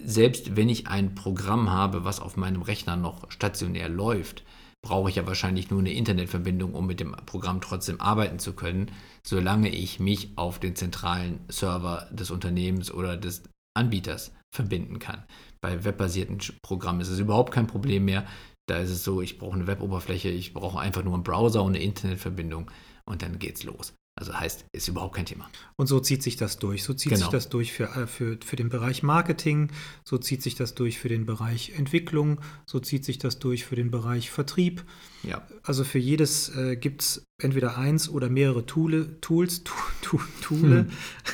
selbst 0.00 0.56
wenn 0.56 0.68
ich 0.68 0.88
ein 0.88 1.14
Programm 1.14 1.70
habe, 1.70 2.04
was 2.04 2.20
auf 2.20 2.36
meinem 2.36 2.62
Rechner 2.62 2.96
noch 2.96 3.30
stationär 3.30 3.88
läuft, 3.88 4.44
brauche 4.86 5.10
ich 5.10 5.16
ja 5.16 5.26
wahrscheinlich 5.26 5.68
nur 5.68 5.80
eine 5.80 5.92
Internetverbindung, 5.92 6.72
um 6.72 6.86
mit 6.86 7.00
dem 7.00 7.10
Programm 7.26 7.60
trotzdem 7.60 8.00
arbeiten 8.00 8.38
zu 8.38 8.52
können, 8.52 8.92
solange 9.26 9.68
ich 9.68 9.98
mich 9.98 10.30
auf 10.36 10.60
den 10.60 10.76
zentralen 10.76 11.40
Server 11.48 12.06
des 12.12 12.30
Unternehmens 12.30 12.92
oder 12.92 13.16
des 13.16 13.42
Anbieters 13.76 14.32
verbinden 14.54 15.00
kann. 15.00 15.24
Bei 15.60 15.84
webbasierten 15.84 16.38
Programmen 16.62 17.00
ist 17.00 17.08
es 17.08 17.18
überhaupt 17.18 17.52
kein 17.52 17.66
Problem 17.66 18.04
mehr. 18.04 18.26
Da 18.68 18.78
ist 18.78 18.90
es 18.90 19.02
so, 19.02 19.20
ich 19.20 19.38
brauche 19.38 19.56
eine 19.56 19.66
Weboberfläche, 19.66 20.28
ich 20.28 20.54
brauche 20.54 20.78
einfach 20.78 21.02
nur 21.02 21.14
einen 21.14 21.24
Browser 21.24 21.64
und 21.64 21.74
eine 21.74 21.82
Internetverbindung 21.82 22.70
und 23.06 23.22
dann 23.22 23.40
geht's 23.40 23.64
los. 23.64 23.92
Also 24.18 24.32
heißt, 24.32 24.64
ist 24.72 24.88
überhaupt 24.88 25.14
kein 25.14 25.26
Thema. 25.26 25.50
Und 25.76 25.88
so 25.88 26.00
zieht 26.00 26.22
sich 26.22 26.36
das 26.36 26.58
durch. 26.58 26.84
So 26.84 26.94
zieht 26.94 27.12
genau. 27.12 27.20
sich 27.20 27.30
das 27.30 27.50
durch 27.50 27.74
für, 27.74 27.84
äh, 27.84 28.06
für, 28.06 28.38
für 28.42 28.56
den 28.56 28.70
Bereich 28.70 29.02
Marketing, 29.02 29.70
so 30.04 30.16
zieht 30.16 30.42
sich 30.42 30.54
das 30.54 30.74
durch 30.74 30.98
für 30.98 31.10
den 31.10 31.26
Bereich 31.26 31.74
Entwicklung, 31.76 32.40
so 32.64 32.80
zieht 32.80 33.04
sich 33.04 33.18
das 33.18 33.38
durch 33.38 33.66
für 33.66 33.76
den 33.76 33.90
Bereich 33.90 34.30
Vertrieb. 34.30 34.84
Ja. 35.22 35.46
Also 35.62 35.84
für 35.84 35.98
jedes 35.98 36.48
äh, 36.56 36.76
gibt 36.76 37.02
es 37.02 37.26
entweder 37.42 37.76
eins 37.76 38.08
oder 38.08 38.30
mehrere 38.30 38.64
Toole, 38.64 39.20
Tools, 39.20 39.64
tu, 39.64 39.74
tu, 40.00 40.18
Toole, 40.40 40.86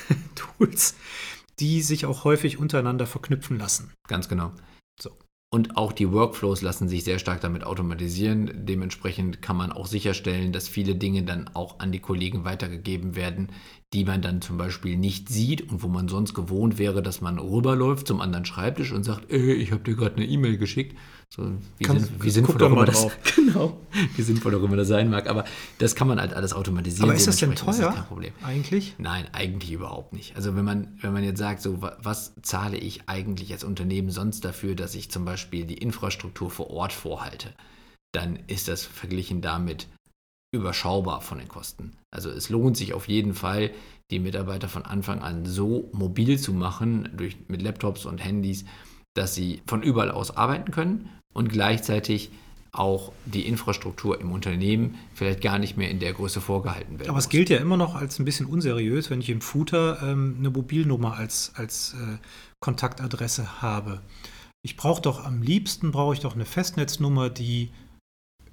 hm. 0.07 0.17
Tools, 0.35 0.95
die 1.59 1.81
sich 1.81 2.05
auch 2.05 2.25
häufig 2.25 2.57
untereinander 2.57 3.07
verknüpfen 3.07 3.57
lassen. 3.57 3.93
Ganz 4.09 4.27
genau. 4.27 4.51
Und 5.53 5.77
auch 5.77 5.91
die 5.91 6.11
Workflows 6.11 6.63
lassen 6.63 6.87
sich 6.87 7.03
sehr 7.03 7.19
stark 7.19 7.41
damit 7.41 7.63
automatisieren. 7.63 8.65
Dementsprechend 8.65 9.43
kann 9.43 9.55
man 9.55 9.71
auch 9.71 9.85
sicherstellen, 9.85 10.51
dass 10.51 10.67
viele 10.67 10.95
Dinge 10.95 11.21
dann 11.21 11.47
auch 11.53 11.77
an 11.77 11.91
die 11.91 11.99
Kollegen 11.99 12.43
weitergegeben 12.43 13.15
werden, 13.15 13.51
die 13.93 14.05
man 14.05 14.21
dann 14.21 14.41
zum 14.41 14.57
Beispiel 14.57 14.97
nicht 14.97 15.29
sieht 15.29 15.69
und 15.69 15.83
wo 15.83 15.87
man 15.87 16.07
sonst 16.07 16.33
gewohnt 16.33 16.79
wäre, 16.79 17.03
dass 17.03 17.21
man 17.21 17.37
rüberläuft 17.37 18.07
zum 18.07 18.21
anderen 18.21 18.43
Schreibtisch 18.43 18.91
und 18.91 19.03
sagt, 19.03 19.31
ey, 19.31 19.53
ich 19.53 19.71
habe 19.71 19.83
dir 19.83 19.95
gerade 19.95 20.15
eine 20.15 20.25
E-Mail 20.25 20.57
geschickt. 20.57 20.97
So, 21.29 21.51
wie, 21.77 21.83
kann, 21.83 21.99
sind, 21.99 22.23
wie 22.23 22.29
sinnvoll 22.29 22.63
auch 22.63 22.71
immer 22.71 22.85
das, 22.85 23.07
genau, 23.35 23.79
wie 24.15 24.21
sinnvoll 24.21 24.53
auch 24.55 24.63
immer 24.63 24.75
das 24.77 24.87
sein 24.87 25.09
mag. 25.09 25.27
Aber 25.27 25.45
das 25.77 25.95
kann 25.95 26.07
man 26.07 26.19
halt 26.19 26.33
alles 26.33 26.53
automatisieren. 26.53 27.09
Aber 27.09 27.15
ist 27.15 27.27
das 27.27 27.37
denn 27.37 27.55
teuer? 27.55 27.73
Das 27.73 27.95
kein 27.95 28.05
Problem. 28.05 28.33
Eigentlich? 28.43 28.95
Nein, 28.97 29.25
eigentlich 29.31 29.71
überhaupt 29.71 30.13
nicht. 30.13 30.35
Also 30.35 30.55
wenn 30.55 30.65
man, 30.65 30.97
wenn 31.01 31.13
man 31.13 31.23
jetzt 31.23 31.39
sagt, 31.39 31.61
so 31.61 31.81
was 31.81 32.33
zahle 32.41 32.77
ich 32.77 33.07
eigentlich 33.07 33.51
als 33.51 33.63
Unternehmen 33.63 34.09
sonst 34.09 34.45
dafür, 34.45 34.75
dass 34.75 34.95
ich 34.95 35.11
zum 35.11 35.25
Beispiel 35.25 35.65
die 35.65 35.77
Infrastruktur 35.77 36.49
vor 36.49 36.69
Ort 36.69 36.93
vorhalte, 36.93 37.49
dann 38.11 38.37
ist 38.47 38.67
das 38.67 38.85
verglichen 38.85 39.41
damit 39.41 39.87
überschaubar 40.53 41.21
von 41.21 41.39
den 41.39 41.47
Kosten. 41.47 41.91
Also 42.11 42.29
es 42.29 42.49
lohnt 42.49 42.77
sich 42.77 42.93
auf 42.93 43.09
jeden 43.09 43.33
Fall, 43.33 43.71
die 44.11 44.19
Mitarbeiter 44.19 44.69
von 44.69 44.85
Anfang 44.85 45.21
an 45.21 45.45
so 45.45 45.89
mobil 45.91 46.39
zu 46.39 46.53
machen, 46.53 47.09
durch, 47.17 47.37
mit 47.47 47.61
Laptops 47.61 48.05
und 48.05 48.23
Handys, 48.23 48.63
dass 49.15 49.33
sie 49.33 49.61
von 49.67 49.81
überall 49.81 50.11
aus 50.11 50.37
arbeiten 50.37 50.71
können 50.71 51.09
und 51.33 51.49
gleichzeitig 51.49 52.31
auch 52.71 53.11
die 53.25 53.47
Infrastruktur 53.47 54.19
im 54.19 54.31
Unternehmen 54.31 54.95
vielleicht 55.13 55.41
gar 55.41 55.59
nicht 55.59 55.77
mehr 55.77 55.91
in 55.91 55.99
der 55.99 56.13
Größe 56.13 56.41
vorgehalten 56.41 56.99
wird. 56.99 57.09
Aber 57.09 57.19
es 57.19 57.29
gilt 57.29 57.49
ja 57.49 57.57
immer 57.57 57.77
noch 57.77 57.95
als 57.95 58.19
ein 58.19 58.25
bisschen 58.25 58.47
unseriös, 58.47 59.09
wenn 59.09 59.21
ich 59.21 59.29
im 59.29 59.41
Footer 59.41 60.01
ähm, 60.01 60.37
eine 60.39 60.49
Mobilnummer 60.49 61.15
als, 61.15 61.51
als 61.55 61.93
äh, 61.93 62.17
Kontaktadresse 62.59 63.61
habe. 63.61 64.01
Ich 64.63 64.75
brauche 64.75 65.01
doch 65.01 65.23
am 65.23 65.41
liebsten 65.41 65.91
brauche 65.91 66.13
ich 66.13 66.21
doch 66.21 66.33
eine 66.33 66.45
Festnetznummer, 66.45 67.29
die 67.29 67.69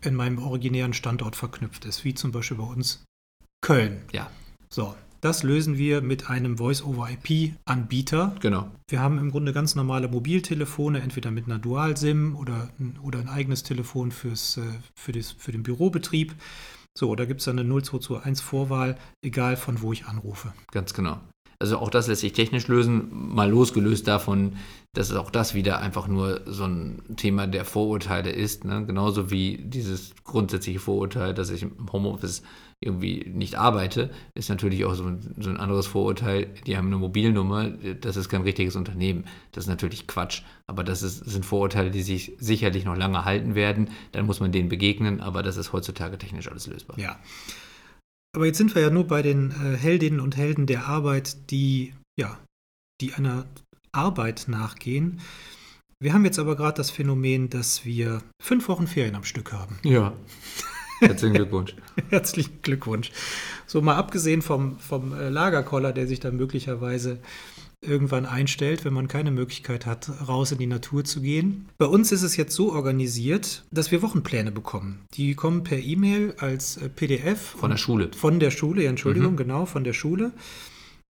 in 0.02 0.14
meinem 0.14 0.38
originären 0.38 0.92
Standort 0.92 1.36
verknüpft 1.36 1.84
ist, 1.84 2.04
wie 2.04 2.14
zum 2.14 2.32
Beispiel 2.32 2.56
bei 2.56 2.64
uns 2.64 3.04
Köln. 3.60 4.02
Ja. 4.12 4.30
So, 4.70 4.94
Das 5.20 5.42
lösen 5.42 5.76
wir 5.76 6.00
mit 6.00 6.30
einem 6.30 6.56
Voice-over-IP-Anbieter. 6.56 8.36
Genau. 8.40 8.70
Wir 8.88 9.00
haben 9.00 9.18
im 9.18 9.30
Grunde 9.30 9.52
ganz 9.52 9.74
normale 9.74 10.08
Mobiltelefone, 10.08 11.00
entweder 11.00 11.30
mit 11.30 11.44
einer 11.44 11.58
Dual-SIM 11.58 12.36
oder, 12.36 12.70
oder 13.02 13.18
ein 13.18 13.28
eigenes 13.28 13.62
Telefon 13.62 14.12
fürs, 14.12 14.56
äh, 14.56 14.62
für, 14.94 15.12
das, 15.12 15.32
für 15.32 15.52
den 15.52 15.62
Bürobetrieb. 15.62 16.34
So, 16.96 17.14
da 17.14 17.26
gibt 17.26 17.40
es 17.40 17.44
dann 17.44 17.58
eine 17.58 17.68
0221 17.68 18.42
Vorwahl, 18.44 18.96
egal 19.22 19.58
von 19.58 19.82
wo 19.82 19.92
ich 19.92 20.06
anrufe. 20.06 20.54
Ganz 20.72 20.94
genau. 20.94 21.20
Also 21.60 21.76
auch 21.76 21.90
das 21.90 22.06
lässt 22.06 22.22
sich 22.22 22.32
technisch 22.32 22.68
lösen, 22.68 23.10
mal 23.12 23.50
losgelöst 23.50 24.08
davon, 24.08 24.56
dass 24.94 25.12
auch 25.12 25.30
das 25.30 25.54
wieder 25.54 25.80
einfach 25.80 26.08
nur 26.08 26.40
so 26.46 26.64
ein 26.64 27.02
Thema 27.16 27.46
der 27.46 27.66
Vorurteile 27.66 28.30
ist. 28.30 28.64
Ne? 28.64 28.86
Genauso 28.86 29.30
wie 29.30 29.58
dieses 29.58 30.14
grundsätzliche 30.24 30.80
Vorurteil, 30.80 31.34
dass 31.34 31.50
ich 31.50 31.62
im 31.62 31.92
Homeoffice 31.92 32.42
irgendwie 32.80 33.30
nicht 33.30 33.56
arbeite, 33.56 34.08
ist 34.34 34.48
natürlich 34.48 34.86
auch 34.86 34.94
so 34.94 35.04
ein, 35.04 35.34
so 35.38 35.50
ein 35.50 35.58
anderes 35.58 35.86
Vorurteil. 35.86 36.46
Die 36.66 36.78
haben 36.78 36.86
eine 36.86 36.96
Mobilnummer, 36.96 37.68
das 37.68 38.16
ist 38.16 38.30
kein 38.30 38.40
richtiges 38.40 38.74
Unternehmen. 38.74 39.26
Das 39.52 39.64
ist 39.64 39.68
natürlich 39.68 40.06
Quatsch. 40.06 40.40
Aber 40.66 40.82
das 40.82 41.02
ist, 41.02 41.18
sind 41.18 41.44
Vorurteile, 41.44 41.90
die 41.90 42.00
sich 42.00 42.32
sicherlich 42.38 42.86
noch 42.86 42.96
lange 42.96 43.26
halten 43.26 43.54
werden. 43.54 43.90
Dann 44.12 44.24
muss 44.24 44.40
man 44.40 44.50
denen 44.50 44.70
begegnen, 44.70 45.20
aber 45.20 45.42
das 45.42 45.58
ist 45.58 45.74
heutzutage 45.74 46.16
technisch 46.16 46.48
alles 46.48 46.66
lösbar. 46.66 46.98
Ja. 46.98 47.18
Aber 48.34 48.46
jetzt 48.46 48.58
sind 48.58 48.74
wir 48.74 48.82
ja 48.82 48.90
nur 48.90 49.06
bei 49.06 49.22
den 49.22 49.50
äh, 49.50 49.76
Heldinnen 49.76 50.20
und 50.20 50.36
Helden 50.36 50.66
der 50.66 50.86
Arbeit, 50.86 51.50
die, 51.50 51.94
ja, 52.16 52.38
die 53.00 53.14
einer 53.14 53.46
Arbeit 53.92 54.44
nachgehen. 54.46 55.20
Wir 55.98 56.14
haben 56.14 56.24
jetzt 56.24 56.38
aber 56.38 56.56
gerade 56.56 56.76
das 56.76 56.90
Phänomen, 56.90 57.50
dass 57.50 57.84
wir 57.84 58.22
fünf 58.40 58.68
Wochen 58.68 58.86
Ferien 58.86 59.16
am 59.16 59.24
Stück 59.24 59.52
haben. 59.52 59.78
Ja. 59.82 60.14
Herzlichen 61.00 61.34
Glückwunsch. 61.34 61.74
Herzlichen 62.10 62.62
Glückwunsch. 62.62 63.10
So 63.66 63.82
mal 63.82 63.96
abgesehen 63.96 64.42
vom, 64.42 64.78
vom 64.78 65.12
äh, 65.12 65.28
Lagerkoller, 65.28 65.92
der 65.92 66.06
sich 66.06 66.20
dann 66.20 66.36
möglicherweise 66.36 67.18
irgendwann 67.82 68.26
einstellt, 68.26 68.84
wenn 68.84 68.92
man 68.92 69.08
keine 69.08 69.30
Möglichkeit 69.30 69.86
hat, 69.86 70.10
raus 70.28 70.52
in 70.52 70.58
die 70.58 70.66
Natur 70.66 71.04
zu 71.04 71.22
gehen. 71.22 71.68
Bei 71.78 71.86
uns 71.86 72.12
ist 72.12 72.22
es 72.22 72.36
jetzt 72.36 72.54
so 72.54 72.72
organisiert, 72.72 73.64
dass 73.70 73.90
wir 73.90 74.02
Wochenpläne 74.02 74.52
bekommen. 74.52 75.06
Die 75.14 75.34
kommen 75.34 75.62
per 75.62 75.78
E-Mail 75.78 76.34
als 76.38 76.76
äh, 76.76 76.88
PDF. 76.88 77.40
Von 77.40 77.70
der 77.70 77.78
Schule. 77.78 78.10
Von 78.14 78.38
der 78.38 78.50
Schule, 78.50 78.84
ja, 78.84 78.90
Entschuldigung, 78.90 79.32
mhm. 79.32 79.38
genau, 79.38 79.66
von 79.66 79.84
der 79.84 79.94
Schule. 79.94 80.32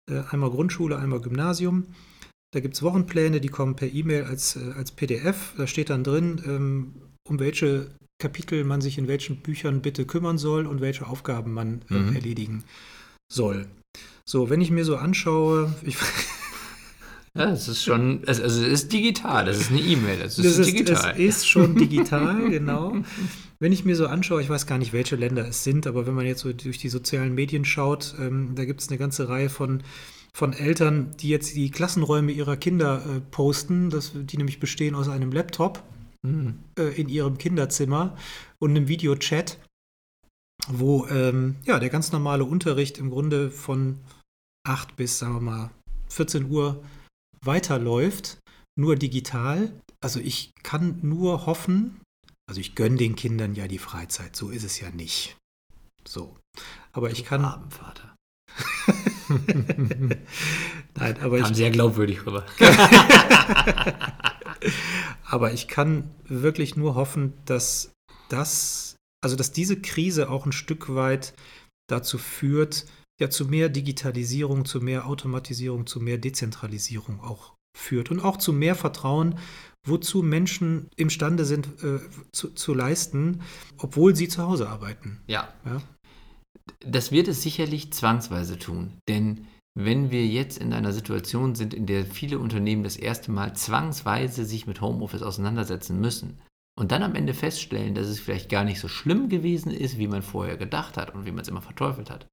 Äh, 0.09 0.21
einmal 0.29 0.51
Grundschule, 0.51 0.97
einmal 0.97 1.21
Gymnasium. 1.21 1.87
Da 2.51 2.59
gibt 2.59 2.75
es 2.75 2.83
Wochenpläne, 2.83 3.41
die 3.41 3.49
kommen 3.49 3.75
per 3.75 3.91
E-Mail 3.91 4.23
als, 4.23 4.57
als 4.75 4.91
PDF. 4.91 5.53
Da 5.57 5.67
steht 5.67 5.89
dann 5.89 6.03
drin, 6.03 6.41
ähm, 6.45 6.93
um 7.27 7.39
welche 7.39 7.91
Kapitel 8.19 8.63
man 8.63 8.81
sich 8.81 8.97
in 8.97 9.07
welchen 9.07 9.37
Büchern 9.37 9.81
bitte 9.81 10.05
kümmern 10.05 10.37
soll 10.37 10.67
und 10.67 10.81
welche 10.81 11.07
Aufgaben 11.07 11.53
man 11.53 11.81
äh, 11.89 11.93
mhm. 11.95 12.15
erledigen 12.15 12.63
soll. 13.31 13.67
So, 14.25 14.49
wenn 14.49 14.61
ich 14.61 14.71
mir 14.71 14.85
so 14.85 14.97
anschaue, 14.97 15.73
ich, 15.83 15.97
Ja, 17.35 17.51
es 17.51 17.67
ist 17.67 17.83
schon, 17.83 18.23
also 18.25 18.43
es 18.43 18.57
ist 18.57 18.91
digital, 18.91 19.45
das 19.45 19.59
ist 19.59 19.71
eine 19.71 19.81
E-Mail, 19.81 20.21
es 20.21 20.39
ist, 20.39 20.57
ist 20.57 20.67
digital. 20.67 21.11
Es 21.11 21.19
ist 21.19 21.47
schon 21.47 21.75
digital, 21.75 22.49
genau. 22.49 22.95
Wenn 23.59 23.71
ich 23.71 23.85
mir 23.85 23.95
so 23.95 24.07
anschaue, 24.07 24.41
ich 24.41 24.49
weiß 24.49 24.65
gar 24.65 24.77
nicht, 24.77 24.93
welche 24.93 25.15
Länder 25.15 25.47
es 25.47 25.63
sind, 25.63 25.85
aber 25.85 26.07
wenn 26.07 26.15
man 26.15 26.25
jetzt 26.25 26.41
so 26.41 26.53
durch 26.53 26.77
die 26.77 26.89
sozialen 26.89 27.35
Medien 27.35 27.65
schaut, 27.65 28.15
ähm, 28.19 28.55
da 28.55 28.65
gibt 28.65 28.81
es 28.81 28.89
eine 28.89 28.97
ganze 28.97 29.29
Reihe 29.29 29.49
von, 29.49 29.83
von 30.33 30.53
Eltern, 30.53 31.11
die 31.19 31.29
jetzt 31.29 31.55
die 31.55 31.69
Klassenräume 31.69 32.31
ihrer 32.31 32.57
Kinder 32.57 33.03
äh, 33.05 33.19
posten, 33.19 33.89
das, 33.89 34.13
die 34.15 34.37
nämlich 34.37 34.59
bestehen 34.59 34.95
aus 34.95 35.09
einem 35.09 35.31
Laptop 35.31 35.83
mhm. 36.23 36.59
äh, 36.77 36.99
in 36.99 37.09
ihrem 37.09 37.37
Kinderzimmer 37.37 38.15
und 38.59 38.71
einem 38.71 38.87
Videochat, 38.87 39.59
wo 40.67 41.05
ähm, 41.07 41.55
ja, 41.65 41.79
der 41.79 41.89
ganz 41.89 42.11
normale 42.11 42.43
Unterricht 42.45 42.97
im 42.97 43.09
Grunde 43.09 43.51
von 43.51 43.99
8 44.65 44.95
bis, 44.95 45.19
sagen 45.19 45.35
wir 45.35 45.41
mal, 45.41 45.69
14 46.09 46.49
Uhr 46.49 46.81
weiterläuft, 47.41 48.39
nur 48.75 48.95
digital. 48.95 49.79
Also 50.01 50.19
ich 50.19 50.53
kann 50.63 50.99
nur 51.01 51.45
hoffen, 51.45 52.01
also 52.47 52.61
ich 52.61 52.75
gönne 52.75 52.97
den 52.97 53.15
Kindern 53.15 53.53
ja 53.53 53.67
die 53.67 53.77
Freizeit, 53.77 54.35
so 54.35 54.49
ist 54.49 54.63
es 54.63 54.79
ja 54.79 54.89
nicht. 54.89 55.37
So. 56.07 56.35
Aber 56.93 57.11
ich 57.11 57.25
kann. 57.25 57.45
Abendvater. 57.45 58.15
Nein, 60.95 61.21
aber 61.21 61.39
Kam 61.39 61.51
ich. 61.51 61.57
sehr 61.57 61.69
glaubwürdig 61.69 62.25
rüber. 62.25 62.45
aber 65.25 65.53
ich 65.53 65.67
kann 65.67 66.09
wirklich 66.23 66.75
nur 66.75 66.95
hoffen, 66.95 67.33
dass 67.45 67.91
das, 68.29 68.95
also 69.23 69.35
dass 69.35 69.51
diese 69.51 69.79
Krise 69.79 70.29
auch 70.29 70.47
ein 70.47 70.51
Stück 70.51 70.95
weit 70.95 71.35
dazu 71.87 72.17
führt, 72.17 72.87
ja 73.19 73.29
zu 73.29 73.45
mehr 73.45 73.69
Digitalisierung, 73.69 74.65
zu 74.65 74.81
mehr 74.81 75.07
Automatisierung, 75.07 75.85
zu 75.87 75.99
mehr 75.99 76.17
Dezentralisierung 76.17 77.19
auch 77.21 77.53
führt 77.77 78.11
und 78.11 78.19
auch 78.21 78.37
zu 78.37 78.53
mehr 78.53 78.75
Vertrauen, 78.75 79.37
wozu 79.85 80.21
Menschen 80.21 80.89
imstande 80.95 81.45
sind 81.45 81.67
äh, 81.83 81.99
zu, 82.31 82.49
zu, 82.49 82.73
leisten, 82.73 83.41
obwohl 83.77 84.15
sie 84.15 84.27
zu 84.27 84.43
Hause 84.43 84.69
arbeiten. 84.69 85.21
Ja. 85.27 85.53
ja. 85.65 85.81
Das 86.85 87.11
wird 87.11 87.27
es 87.27 87.41
sicherlich 87.41 87.93
zwangsweise 87.93 88.57
tun, 88.57 88.93
denn 89.07 89.47
wenn 89.77 90.11
wir 90.11 90.25
jetzt 90.27 90.57
in 90.57 90.73
einer 90.73 90.91
Situation 90.91 91.55
sind, 91.55 91.73
in 91.73 91.85
der 91.85 92.05
viele 92.05 92.39
Unternehmen 92.39 92.83
das 92.83 92.97
erste 92.97 93.31
Mal 93.31 93.55
zwangsweise 93.55 94.43
sich 94.43 94.67
mit 94.67 94.81
Homeoffice 94.81 95.23
auseinandersetzen 95.23 95.99
müssen 96.01 96.41
und 96.77 96.91
dann 96.91 97.03
am 97.03 97.15
Ende 97.15 97.33
feststellen, 97.33 97.95
dass 97.95 98.07
es 98.07 98.19
vielleicht 98.19 98.49
gar 98.49 98.63
nicht 98.63 98.79
so 98.79 98.87
schlimm 98.87 99.29
gewesen 99.29 99.71
ist, 99.71 99.97
wie 99.97 100.07
man 100.07 100.21
vorher 100.21 100.57
gedacht 100.57 100.97
hat 100.97 101.15
und 101.15 101.25
wie 101.25 101.31
man 101.31 101.41
es 101.41 101.47
immer 101.47 101.61
verteufelt 101.61 102.09
hat, 102.09 102.27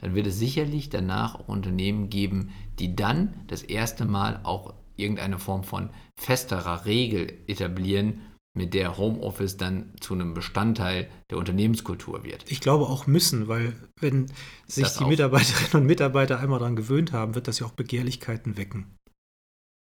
dann 0.00 0.14
wird 0.14 0.26
es 0.26 0.38
sicherlich 0.38 0.88
danach 0.88 1.34
auch 1.34 1.48
Unternehmen 1.48 2.08
geben, 2.08 2.50
die 2.78 2.96
dann 2.96 3.34
das 3.46 3.62
erste 3.62 4.04
Mal 4.06 4.40
auch 4.44 4.74
irgendeine 4.96 5.38
Form 5.38 5.64
von 5.64 5.90
festerer 6.18 6.84
Regel 6.86 7.38
etablieren, 7.46 8.20
mit 8.56 8.74
der 8.74 8.98
Homeoffice 8.98 9.56
dann 9.56 9.92
zu 10.00 10.14
einem 10.14 10.34
Bestandteil 10.34 11.08
der 11.30 11.38
Unternehmenskultur 11.38 12.24
wird. 12.24 12.50
Ich 12.50 12.60
glaube 12.60 12.86
auch 12.86 13.06
müssen, 13.06 13.46
weil 13.46 13.74
wenn 14.00 14.26
sich 14.66 14.84
das 14.84 14.96
die 14.96 15.04
auch. 15.04 15.08
Mitarbeiterinnen 15.08 15.82
und 15.82 15.86
Mitarbeiter 15.86 16.40
einmal 16.40 16.58
daran 16.58 16.76
gewöhnt 16.76 17.12
haben, 17.12 17.34
wird 17.34 17.46
das 17.46 17.60
ja 17.60 17.66
auch 17.66 17.72
Begehrlichkeiten 17.72 18.56
wecken. 18.56 18.96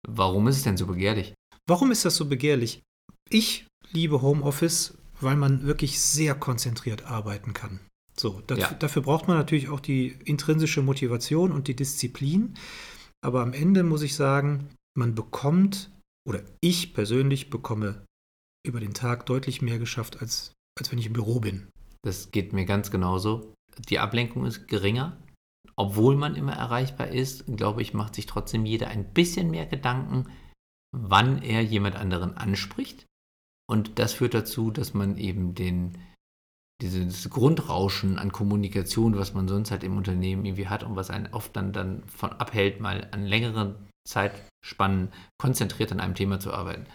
Warum 0.06 0.48
ist 0.48 0.58
es 0.58 0.62
denn 0.64 0.76
so 0.76 0.86
begehrlich? 0.86 1.34
Warum 1.66 1.90
ist 1.90 2.04
das 2.04 2.16
so 2.16 2.26
begehrlich? 2.26 2.82
Ich 3.30 3.66
liebe 3.90 4.20
Homeoffice, 4.20 4.98
weil 5.20 5.36
man 5.36 5.66
wirklich 5.66 6.00
sehr 6.00 6.34
konzentriert 6.34 7.06
arbeiten 7.06 7.54
kann. 7.54 7.80
So, 8.18 8.40
dafür, 8.46 8.64
ja. 8.64 8.74
dafür 8.74 9.02
braucht 9.02 9.28
man 9.28 9.36
natürlich 9.36 9.68
auch 9.68 9.80
die 9.80 10.08
intrinsische 10.24 10.82
Motivation 10.82 11.52
und 11.52 11.68
die 11.68 11.76
Disziplin. 11.76 12.54
Aber 13.24 13.42
am 13.42 13.52
Ende 13.52 13.82
muss 13.82 14.02
ich 14.02 14.14
sagen, 14.14 14.68
man 14.96 15.14
bekommt, 15.14 15.90
oder 16.28 16.42
ich 16.60 16.94
persönlich 16.94 17.50
bekomme 17.50 18.04
über 18.66 18.80
den 18.80 18.94
Tag 18.94 19.26
deutlich 19.26 19.62
mehr 19.62 19.78
geschafft, 19.78 20.20
als, 20.20 20.52
als 20.78 20.90
wenn 20.90 20.98
ich 20.98 21.06
im 21.06 21.12
Büro 21.12 21.40
bin. 21.40 21.68
Das 22.02 22.30
geht 22.30 22.52
mir 22.52 22.64
ganz 22.64 22.90
genauso. 22.90 23.54
Die 23.88 23.98
Ablenkung 23.98 24.44
ist 24.46 24.68
geringer. 24.68 25.16
Obwohl 25.76 26.16
man 26.16 26.34
immer 26.34 26.54
erreichbar 26.54 27.08
ist, 27.08 27.44
glaube 27.46 27.82
ich, 27.82 27.94
macht 27.94 28.16
sich 28.16 28.26
trotzdem 28.26 28.66
jeder 28.66 28.88
ein 28.88 29.12
bisschen 29.12 29.50
mehr 29.50 29.64
Gedanken, 29.64 30.26
wann 30.92 31.40
er 31.40 31.62
jemand 31.62 31.94
anderen 31.94 32.36
anspricht. 32.36 33.06
Und 33.70 34.00
das 34.00 34.14
führt 34.14 34.34
dazu, 34.34 34.72
dass 34.72 34.94
man 34.94 35.18
eben 35.18 35.54
den, 35.54 35.96
dieses 36.80 37.28
Grundrauschen 37.28 38.18
an 38.18 38.30
Kommunikation, 38.30 39.16
was 39.18 39.34
man 39.34 39.48
sonst 39.48 39.70
halt 39.70 39.82
im 39.82 39.96
Unternehmen 39.96 40.44
irgendwie 40.44 40.68
hat 40.68 40.84
und 40.84 40.94
was 40.96 41.10
einen 41.10 41.28
oft 41.32 41.56
dann, 41.56 41.72
dann 41.72 42.04
von 42.06 42.30
abhält, 42.32 42.80
mal 42.80 43.08
an 43.10 43.24
längeren 43.24 43.74
Zeitspannen 44.08 45.08
konzentriert 45.38 45.90
an 45.92 46.00
einem 46.00 46.14
Thema 46.14 46.38
zu 46.38 46.52
arbeiten. 46.52 46.86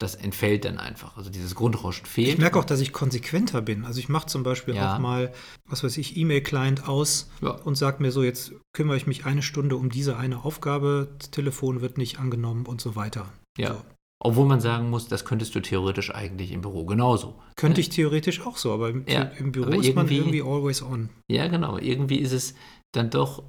Das 0.00 0.16
entfällt 0.16 0.64
dann 0.64 0.78
einfach. 0.78 1.16
Also 1.16 1.30
dieses 1.30 1.54
Grundrauschen 1.54 2.04
fehlt. 2.04 2.28
Ich 2.28 2.38
merke 2.38 2.58
auch, 2.58 2.64
dass 2.64 2.80
ich 2.80 2.92
konsequenter 2.92 3.62
bin. 3.62 3.84
Also 3.84 4.00
ich 4.00 4.08
mache 4.08 4.26
zum 4.26 4.42
Beispiel 4.42 4.74
ja. 4.74 4.96
auch 4.96 4.98
mal, 4.98 5.32
was 5.66 5.84
weiß 5.84 5.96
ich, 5.98 6.16
E-Mail-Client 6.16 6.88
aus 6.88 7.30
ja. 7.40 7.50
und 7.50 7.76
sage 7.76 8.02
mir 8.02 8.10
so, 8.10 8.24
jetzt 8.24 8.52
kümmere 8.72 8.96
ich 8.96 9.06
mich 9.06 9.24
eine 9.24 9.42
Stunde 9.42 9.76
um 9.76 9.90
diese 9.90 10.16
eine 10.16 10.44
Aufgabe, 10.44 11.14
das 11.20 11.30
Telefon 11.30 11.80
wird 11.80 11.96
nicht 11.96 12.18
angenommen 12.18 12.66
und 12.66 12.80
so 12.80 12.96
weiter. 12.96 13.32
Ja. 13.56 13.74
So. 13.74 13.82
Obwohl 14.20 14.46
man 14.46 14.60
sagen 14.60 14.90
muss, 14.90 15.08
das 15.08 15.24
könntest 15.24 15.54
du 15.54 15.60
theoretisch 15.60 16.14
eigentlich 16.14 16.52
im 16.52 16.62
Büro 16.62 16.84
genauso. 16.86 17.40
Könnte 17.56 17.80
ich 17.80 17.90
theoretisch 17.90 18.46
auch 18.46 18.56
so, 18.56 18.72
aber 18.72 18.88
im, 18.88 19.04
ja, 19.06 19.22
im 19.22 19.52
Büro 19.52 19.70
ist 19.70 19.94
man 19.94 20.08
irgendwie 20.08 20.42
always 20.42 20.82
on. 20.82 21.10
Ja, 21.30 21.48
genau. 21.48 21.78
Irgendwie 21.78 22.18
ist 22.18 22.32
es 22.32 22.54
dann 22.92 23.10
doch, 23.10 23.42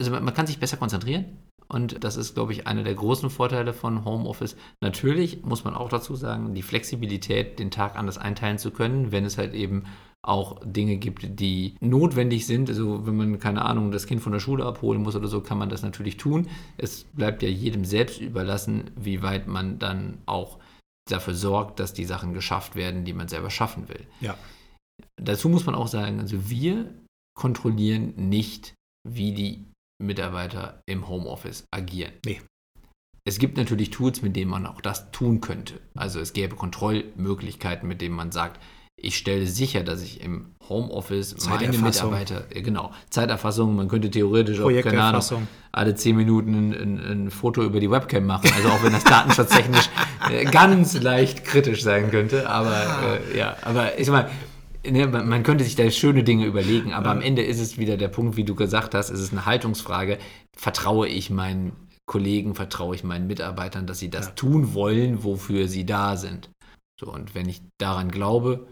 also 0.00 0.12
man, 0.12 0.24
man 0.24 0.34
kann 0.34 0.46
sich 0.46 0.60
besser 0.60 0.76
konzentrieren. 0.76 1.38
Und 1.68 2.04
das 2.04 2.16
ist, 2.16 2.34
glaube 2.34 2.52
ich, 2.52 2.66
einer 2.66 2.82
der 2.82 2.94
großen 2.94 3.30
Vorteile 3.30 3.72
von 3.72 4.04
Homeoffice. 4.04 4.56
Natürlich 4.82 5.42
muss 5.42 5.64
man 5.64 5.74
auch 5.74 5.88
dazu 5.88 6.14
sagen, 6.14 6.54
die 6.54 6.62
Flexibilität, 6.62 7.58
den 7.58 7.70
Tag 7.70 7.96
anders 7.96 8.18
einteilen 8.18 8.58
zu 8.58 8.70
können, 8.72 9.10
wenn 9.10 9.24
es 9.24 9.38
halt 9.38 9.54
eben 9.54 9.84
auch 10.24 10.60
Dinge 10.64 10.96
gibt, 10.98 11.40
die 11.40 11.74
notwendig 11.80 12.46
sind. 12.46 12.68
Also 12.68 13.06
wenn 13.06 13.16
man, 13.16 13.38
keine 13.40 13.64
Ahnung, 13.64 13.90
das 13.90 14.06
Kind 14.06 14.22
von 14.22 14.32
der 14.32 14.40
Schule 14.40 14.64
abholen 14.64 15.02
muss 15.02 15.16
oder 15.16 15.28
so, 15.28 15.40
kann 15.40 15.58
man 15.58 15.68
das 15.68 15.82
natürlich 15.82 16.16
tun. 16.16 16.48
Es 16.78 17.04
bleibt 17.04 17.42
ja 17.42 17.48
jedem 17.48 17.84
selbst 17.84 18.20
überlassen, 18.20 18.90
wie 18.96 19.22
weit 19.22 19.48
man 19.48 19.78
dann 19.78 20.18
auch 20.26 20.58
dafür 21.10 21.34
sorgt, 21.34 21.80
dass 21.80 21.92
die 21.92 22.04
Sachen 22.04 22.34
geschafft 22.34 22.76
werden, 22.76 23.04
die 23.04 23.12
man 23.12 23.26
selber 23.26 23.50
schaffen 23.50 23.88
will. 23.88 24.06
Ja. 24.20 24.36
Dazu 25.20 25.48
muss 25.48 25.66
man 25.66 25.74
auch 25.74 25.88
sagen, 25.88 26.20
also 26.20 26.48
wir 26.48 26.94
kontrollieren 27.36 28.14
nicht, 28.16 28.74
wie 29.08 29.32
die 29.32 29.64
Mitarbeiter 30.00 30.80
im 30.86 31.08
Homeoffice 31.08 31.64
agieren. 31.74 32.12
Nee. 32.24 32.40
Es 33.24 33.38
gibt 33.38 33.56
natürlich 33.56 33.90
Tools, 33.90 34.22
mit 34.22 34.34
denen 34.36 34.50
man 34.50 34.66
auch 34.66 34.80
das 34.80 35.10
tun 35.12 35.40
könnte. 35.40 35.80
Also 35.94 36.20
es 36.20 36.32
gäbe 36.32 36.56
Kontrollmöglichkeiten, 36.56 37.88
mit 37.88 38.00
denen 38.00 38.16
man 38.16 38.32
sagt, 38.32 38.60
ich 38.96 39.16
stelle 39.16 39.46
sicher, 39.46 39.82
dass 39.82 40.02
ich 40.02 40.22
im 40.22 40.54
Homeoffice 40.68 41.48
meine. 41.48 41.76
Mitarbeiter, 41.76 42.44
äh, 42.50 42.62
genau, 42.62 42.92
Zeiterfassung, 43.10 43.74
man 43.74 43.88
könnte 43.88 44.10
theoretisch 44.10 44.60
auch, 44.60 44.70
keine 44.82 45.02
Ahnung, 45.02 45.48
alle 45.72 45.94
zehn 45.94 46.16
Minuten 46.16 46.54
ein, 46.54 47.00
ein, 47.00 47.30
Foto 47.30 47.62
über 47.62 47.80
die 47.80 47.90
Webcam 47.90 48.26
machen. 48.26 48.50
Also 48.54 48.68
auch 48.68 48.82
wenn 48.84 48.92
das 48.92 49.04
datenschutztechnisch 49.04 49.88
äh, 50.30 50.44
ganz 50.44 51.00
leicht 51.00 51.44
kritisch 51.44 51.82
sein 51.82 52.10
könnte. 52.10 52.48
Aber 52.48 53.20
äh, 53.32 53.36
ja, 53.36 53.56
aber 53.62 53.98
ich 53.98 54.08
meine, 54.08 54.30
ne, 54.88 55.06
man 55.06 55.42
könnte 55.42 55.64
sich 55.64 55.74
da 55.74 55.90
schöne 55.90 56.22
Dinge 56.22 56.46
überlegen, 56.46 56.92
aber 56.92 57.10
am 57.10 57.20
Ende 57.20 57.42
ist 57.42 57.60
es 57.60 57.78
wieder 57.78 57.96
der 57.96 58.08
Punkt, 58.08 58.36
wie 58.36 58.44
du 58.44 58.54
gesagt 58.54 58.94
hast, 58.94 59.10
es 59.10 59.20
ist 59.20 59.32
eine 59.32 59.46
Haltungsfrage. 59.46 60.18
Vertraue 60.56 61.08
ich 61.08 61.30
meinen 61.30 61.72
Kollegen, 62.06 62.54
vertraue 62.54 62.94
ich 62.94 63.04
meinen 63.04 63.26
Mitarbeitern, 63.26 63.86
dass 63.86 63.98
sie 63.98 64.10
das 64.10 64.26
Ja. 64.26 64.32
tun 64.32 64.74
wollen, 64.74 65.24
wofür 65.24 65.66
sie 65.66 65.86
da 65.86 66.16
sind. 66.16 66.50
So, 67.00 67.12
und 67.12 67.34
wenn 67.34 67.48
ich 67.48 67.62
daran 67.78 68.10
glaube, 68.10 68.66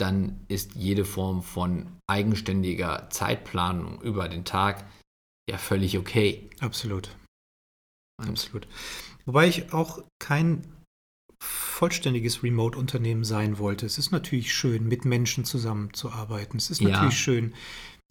dann 0.00 0.40
ist 0.48 0.74
jede 0.74 1.04
Form 1.04 1.42
von 1.42 1.98
eigenständiger 2.06 3.08
Zeitplanung 3.10 4.00
über 4.02 4.28
den 4.28 4.44
Tag 4.44 4.84
ja 5.48 5.58
völlig 5.58 5.98
okay. 5.98 6.48
Absolut. 6.60 7.16
Absolut. 8.18 8.66
Wobei 9.26 9.48
ich 9.48 9.72
auch 9.72 10.02
kein 10.18 10.66
vollständiges 11.42 12.42
Remote-Unternehmen 12.42 13.24
sein 13.24 13.58
wollte. 13.58 13.86
Es 13.86 13.96
ist 13.98 14.10
natürlich 14.10 14.52
schön, 14.52 14.86
mit 14.86 15.04
Menschen 15.04 15.44
zusammenzuarbeiten. 15.44 16.58
Es 16.58 16.70
ist 16.70 16.80
Ja. 16.80 16.90
natürlich 16.90 17.18
schön, 17.18 17.54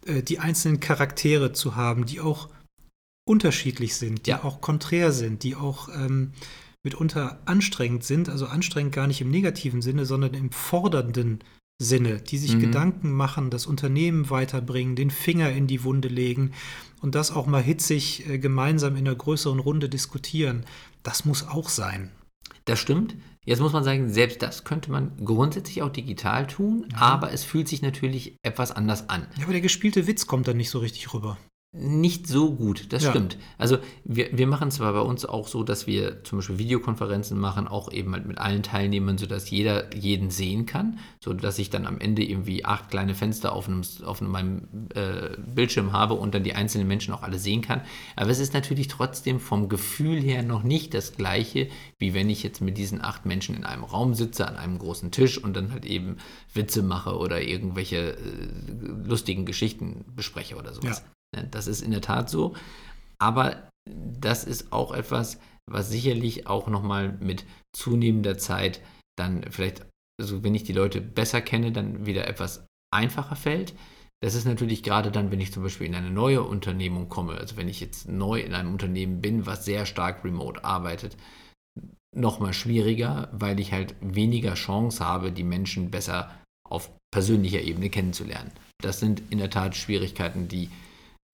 äh, 0.06 0.24
die 0.24 0.40
einzelnen 0.40 0.80
Charaktere 0.80 1.54
zu 1.54 1.76
haben, 1.76 2.06
die 2.06 2.20
auch 2.20 2.50
unterschiedlich 3.28 3.96
sind, 3.96 4.26
die 4.26 4.32
Ja. 4.32 4.44
auch 4.44 4.62
konträr 4.62 5.12
sind, 5.12 5.44
die 5.44 5.56
auch 5.56 5.90
ähm, 5.90 6.34
mitunter 6.84 7.40
anstrengend 7.46 8.04
sind. 8.04 8.30
Also 8.30 8.48
anstrengend 8.48 8.96
gar 8.96 9.06
nicht 9.06 9.22
im 9.22 9.30
negativen 9.30 9.84
Sinne, 9.84 10.06
sondern 10.06 10.34
im 10.34 10.52
fordernden 10.52 11.40
Sinne, 11.44 11.59
die 11.80 12.38
sich 12.38 12.56
Mhm. 12.56 12.60
Gedanken 12.60 13.12
machen, 13.12 13.50
das 13.50 13.66
Unternehmen 13.66 14.30
weiterbringen, 14.30 14.96
den 14.96 15.12
Finger 15.12 15.50
in 15.52 15.66
die 15.66 15.84
Wunde 15.84 16.10
legen 16.10 16.52
und 17.02 17.16
das 17.16 17.32
auch 17.32 17.48
mal 17.48 17.64
hitzig 17.64 18.28
äh, 18.28 18.38
gemeinsam 18.38 18.96
in 18.98 19.08
einer 19.08 19.16
größeren 19.16 19.60
Runde 19.60 19.88
diskutieren. 19.88 20.66
Das 21.04 21.24
muss 21.26 21.48
auch 21.48 21.70
sein. 21.70 22.12
Das 22.66 22.80
stimmt. 22.80 23.16
Jetzt 23.46 23.62
muss 23.62 23.74
man 23.74 23.84
sagen, 23.84 24.10
selbst 24.10 24.42
das 24.42 24.64
könnte 24.66 24.92
man 24.92 25.14
grundsätzlich 25.24 25.82
auch 25.82 25.90
digital 25.90 26.46
tun, 26.46 26.86
aber 26.94 27.32
es 27.32 27.44
fühlt 27.44 27.68
sich 27.68 27.82
natürlich 27.82 28.36
etwas 28.44 28.72
anders 28.72 29.10
an. 29.10 29.26
Ja, 29.38 29.44
aber 29.44 29.54
der 29.54 29.62
gespielte 29.62 30.06
Witz 30.06 30.28
kommt 30.28 30.48
dann 30.48 30.58
nicht 30.58 30.70
so 30.70 30.80
richtig 30.80 31.14
rüber. 31.14 31.38
Nicht 31.72 32.26
so 32.26 32.56
gut, 32.56 32.92
das 32.94 33.04
Ja. 33.04 33.12
stimmt. 33.12 33.38
Also 33.60 33.78
wir, 34.04 34.36
wir 34.36 34.48
machen 34.48 34.72
zwar 34.72 34.92
bei 34.92 35.02
uns 35.02 35.24
auch 35.24 35.48
so, 35.48 35.62
dass 35.62 35.86
wir 35.86 36.24
zum 36.24 36.40
Beispiel 36.40 36.58
Videokonferenzen 36.58 37.38
machen, 37.38 37.68
auch 37.68 37.92
eben 37.92 38.12
halt 38.14 38.26
mit 38.26 38.40
allen 38.40 38.64
Teilnehmern, 38.64 39.20
sodass 39.20 39.52
jeder 39.52 39.96
jeden 39.96 40.32
sehen 40.32 40.66
kann, 40.66 40.98
sodass 41.24 41.60
ich 41.60 41.70
dann 41.70 41.86
am 41.86 42.00
Ende 42.00 42.24
irgendwie 42.24 42.66
acht 42.66 42.90
kleine 42.90 43.14
Fenster 43.14 43.54
auf, 43.54 43.68
einem, 43.68 43.84
auf 44.04 44.20
meinem 44.20 44.68
äh, 44.96 45.38
Bildschirm 45.38 45.94
habe 45.94 46.16
und 46.16 46.34
dann 46.34 46.44
die 46.44 46.56
einzelnen 46.56 46.88
Menschen 46.88 47.14
auch 47.14 47.22
alle 47.22 47.38
sehen 47.38 47.62
kann. 47.62 47.82
Aber 48.16 48.32
es 48.32 48.40
ist 48.40 48.56
natürlich 48.56 48.88
trotzdem 48.88 49.40
vom 49.40 49.70
Gefühl 49.70 50.20
her 50.22 50.42
noch 50.42 50.64
nicht 50.64 50.96
das 50.96 51.18
gleiche, 51.18 51.68
wie 52.00 52.16
wenn 52.16 52.32
ich 52.32 52.42
jetzt 52.42 52.62
mit 52.62 52.80
diesen 52.80 53.00
acht 53.00 53.28
Menschen 53.28 53.56
in 53.56 53.64
einem 53.64 53.84
Raum 53.84 54.16
sitze, 54.16 54.48
an 54.48 54.56
einem 54.56 54.80
großen 54.80 55.12
Tisch 55.12 55.38
und 55.38 55.56
dann 55.56 55.72
halt 55.72 55.86
eben 55.86 56.18
Witze 56.52 56.82
mache 56.82 57.16
oder 57.16 57.44
irgendwelche 57.44 58.14
äh, 58.14 58.18
lustigen 59.06 59.46
Geschichten 59.46 60.06
bespreche 60.16 60.56
oder 60.56 60.74
sowas. 60.74 61.04
Ne, 61.04 61.19
Das 61.52 61.68
ist 61.68 61.82
in 61.82 61.92
der 61.92 62.02
Tat 62.02 62.30
so. 62.30 62.56
Aber 63.20 63.70
das 63.86 64.44
ist 64.44 64.72
auch 64.72 64.94
etwas, 64.94 65.40
was 65.70 65.90
sicherlich 65.90 66.48
auch 66.48 66.68
nochmal 66.68 67.18
mit 67.20 67.46
zunehmender 67.76 68.38
Zeit 68.38 68.82
dann 69.18 69.44
vielleicht, 69.50 69.86
also 70.20 70.44
wenn 70.44 70.56
ich 70.56 70.64
die 70.64 70.74
Leute 70.74 71.02
besser 71.02 71.42
kenne, 71.42 71.72
dann 71.72 72.06
wieder 72.06 72.28
etwas 72.28 72.66
einfacher 72.92 73.36
fällt. 73.36 73.76
Das 74.22 74.36
ist 74.36 74.46
natürlich 74.46 74.84
gerade 74.84 75.12
dann, 75.12 75.32
wenn 75.32 75.40
ich 75.40 75.54
zum 75.54 75.64
Beispiel 75.64 75.88
in 75.88 75.96
eine 75.96 76.10
neue 76.10 76.44
Unternehmung 76.44 77.08
komme, 77.08 77.36
also 77.36 77.56
wenn 77.56 77.70
ich 77.70 77.80
jetzt 77.80 78.08
neu 78.10 78.42
in 78.42 78.54
einem 78.54 78.74
Unternehmen 78.74 79.22
bin, 79.22 79.46
was 79.46 79.66
sehr 79.66 79.86
stark 79.86 80.26
remote 80.26 80.64
arbeitet, 80.64 81.16
nochmal 82.14 82.54
schwieriger, 82.54 83.30
weil 83.32 83.60
ich 83.60 83.72
halt 83.72 83.96
weniger 84.02 84.56
Chance 84.56 85.06
habe, 85.06 85.32
die 85.32 85.44
Menschen 85.44 85.92
besser 85.92 86.32
auf 86.68 86.92
persönlicher 87.12 87.62
Ebene 87.62 87.90
kennenzulernen. 87.90 88.52
Das 88.82 89.00
sind 89.00 89.22
in 89.30 89.38
der 89.38 89.50
Tat 89.50 89.76
Schwierigkeiten, 89.76 90.48
die 90.48 90.70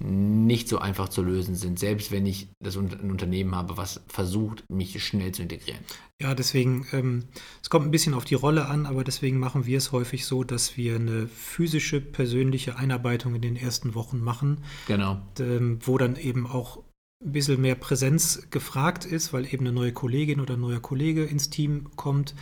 nicht 0.03 0.67
so 0.67 0.77
einfach 0.77 1.07
zu 1.07 1.23
lösen 1.23 1.55
sind, 1.55 1.79
selbst 1.79 2.11
wenn 2.11 2.25
ich 2.25 2.49
das 2.59 2.75
ein 2.75 3.09
Unternehmen 3.09 3.55
habe, 3.55 3.77
was 3.77 4.01
versucht, 4.07 4.65
mich 4.69 5.01
schnell 5.03 5.31
zu 5.31 5.41
integrieren. 5.43 5.79
Ja, 6.21 6.35
deswegen, 6.35 6.85
ähm, 6.91 7.23
es 7.61 7.69
kommt 7.69 7.85
ein 7.87 7.91
bisschen 7.91 8.13
auf 8.13 8.25
die 8.25 8.35
Rolle 8.35 8.65
an, 8.67 8.85
aber 8.85 9.03
deswegen 9.05 9.39
machen 9.39 9.65
wir 9.65 9.77
es 9.77 9.93
häufig 9.93 10.25
so, 10.25 10.43
dass 10.43 10.75
wir 10.75 10.95
eine 10.95 11.27
physische, 11.27 12.01
persönliche 12.01 12.75
Einarbeitung 12.77 13.35
in 13.35 13.41
den 13.41 13.55
ersten 13.55 13.95
Wochen 13.95 14.19
machen, 14.19 14.63
Genau. 14.87 15.21
ähm, 15.39 15.79
wo 15.81 15.97
dann 15.97 16.17
eben 16.17 16.45
auch 16.45 16.83
ein 17.23 17.31
bisschen 17.31 17.61
mehr 17.61 17.75
Präsenz 17.75 18.47
gefragt 18.51 19.05
ist, 19.05 19.31
weil 19.31 19.45
eben 19.45 19.65
eine 19.65 19.71
neue 19.73 19.93
Kollegin 19.93 20.41
oder 20.41 20.55
ein 20.55 20.61
neuer 20.61 20.81
Kollege 20.81 21.23
ins 21.23 21.49
Team 21.49 21.89
kommt, 21.95 22.35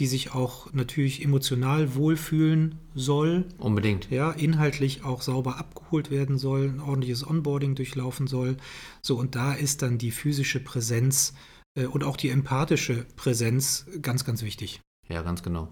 die 0.00 0.06
sich 0.06 0.32
auch 0.34 0.72
natürlich 0.72 1.22
emotional 1.22 1.94
wohlfühlen 1.94 2.78
soll, 2.94 3.44
Unbedingt. 3.58 4.10
ja, 4.10 4.30
inhaltlich 4.32 5.04
auch 5.04 5.20
sauber 5.20 5.58
abgeholt 5.58 6.10
werden 6.10 6.38
soll, 6.38 6.70
ein 6.70 6.80
ordentliches 6.80 7.24
Onboarding 7.26 7.74
durchlaufen 7.74 8.26
soll. 8.26 8.56
So, 9.02 9.16
und 9.18 9.34
da 9.34 9.52
ist 9.52 9.82
dann 9.82 9.98
die 9.98 10.10
physische 10.10 10.58
Präsenz 10.58 11.34
äh, 11.78 11.84
und 11.84 12.02
auch 12.02 12.16
die 12.16 12.30
empathische 12.30 13.04
Präsenz 13.16 13.86
ganz, 14.00 14.24
ganz 14.24 14.42
wichtig. 14.42 14.80
Ja, 15.08 15.20
ganz 15.20 15.42
genau. 15.42 15.68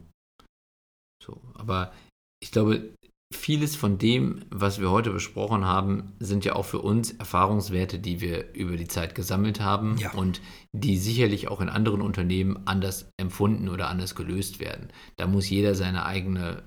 So, 1.25 1.41
aber 1.55 1.93
ich 2.41 2.53
glaube, 2.53 2.95
vieles 3.33 3.77
von 3.77 3.99
dem, 3.99 4.45
was 4.51 4.81
wir 4.81 4.91
heute 4.91 5.11
besprochen 5.11 5.65
haben, 5.65 6.13
sind 6.19 6.45
ja 6.45 6.57
auch 6.57 6.65
für 6.65 6.81
uns 6.81 7.13
Erfahrungswerte, 7.13 7.99
die 7.99 8.21
wir 8.21 8.55
über 8.55 8.77
die 8.77 8.89
Zeit 8.89 9.15
gesammelt 9.15 9.61
haben 9.61 9.97
Ja. 9.99 10.13
und 10.13 10.41
die 10.73 10.97
sicherlich 10.97 11.49
auch 11.49 11.61
in 11.61 11.69
anderen 11.69 12.01
Unternehmen 12.01 12.59
anders 12.67 13.11
empfunden 13.19 13.69
oder 13.69 13.89
anders 13.89 14.15
gelöst 14.15 14.61
werden. 14.61 14.89
Da 15.17 15.27
muss 15.27 15.51
jeder 15.51 15.75
seine 15.75 16.07
eigene 16.07 16.63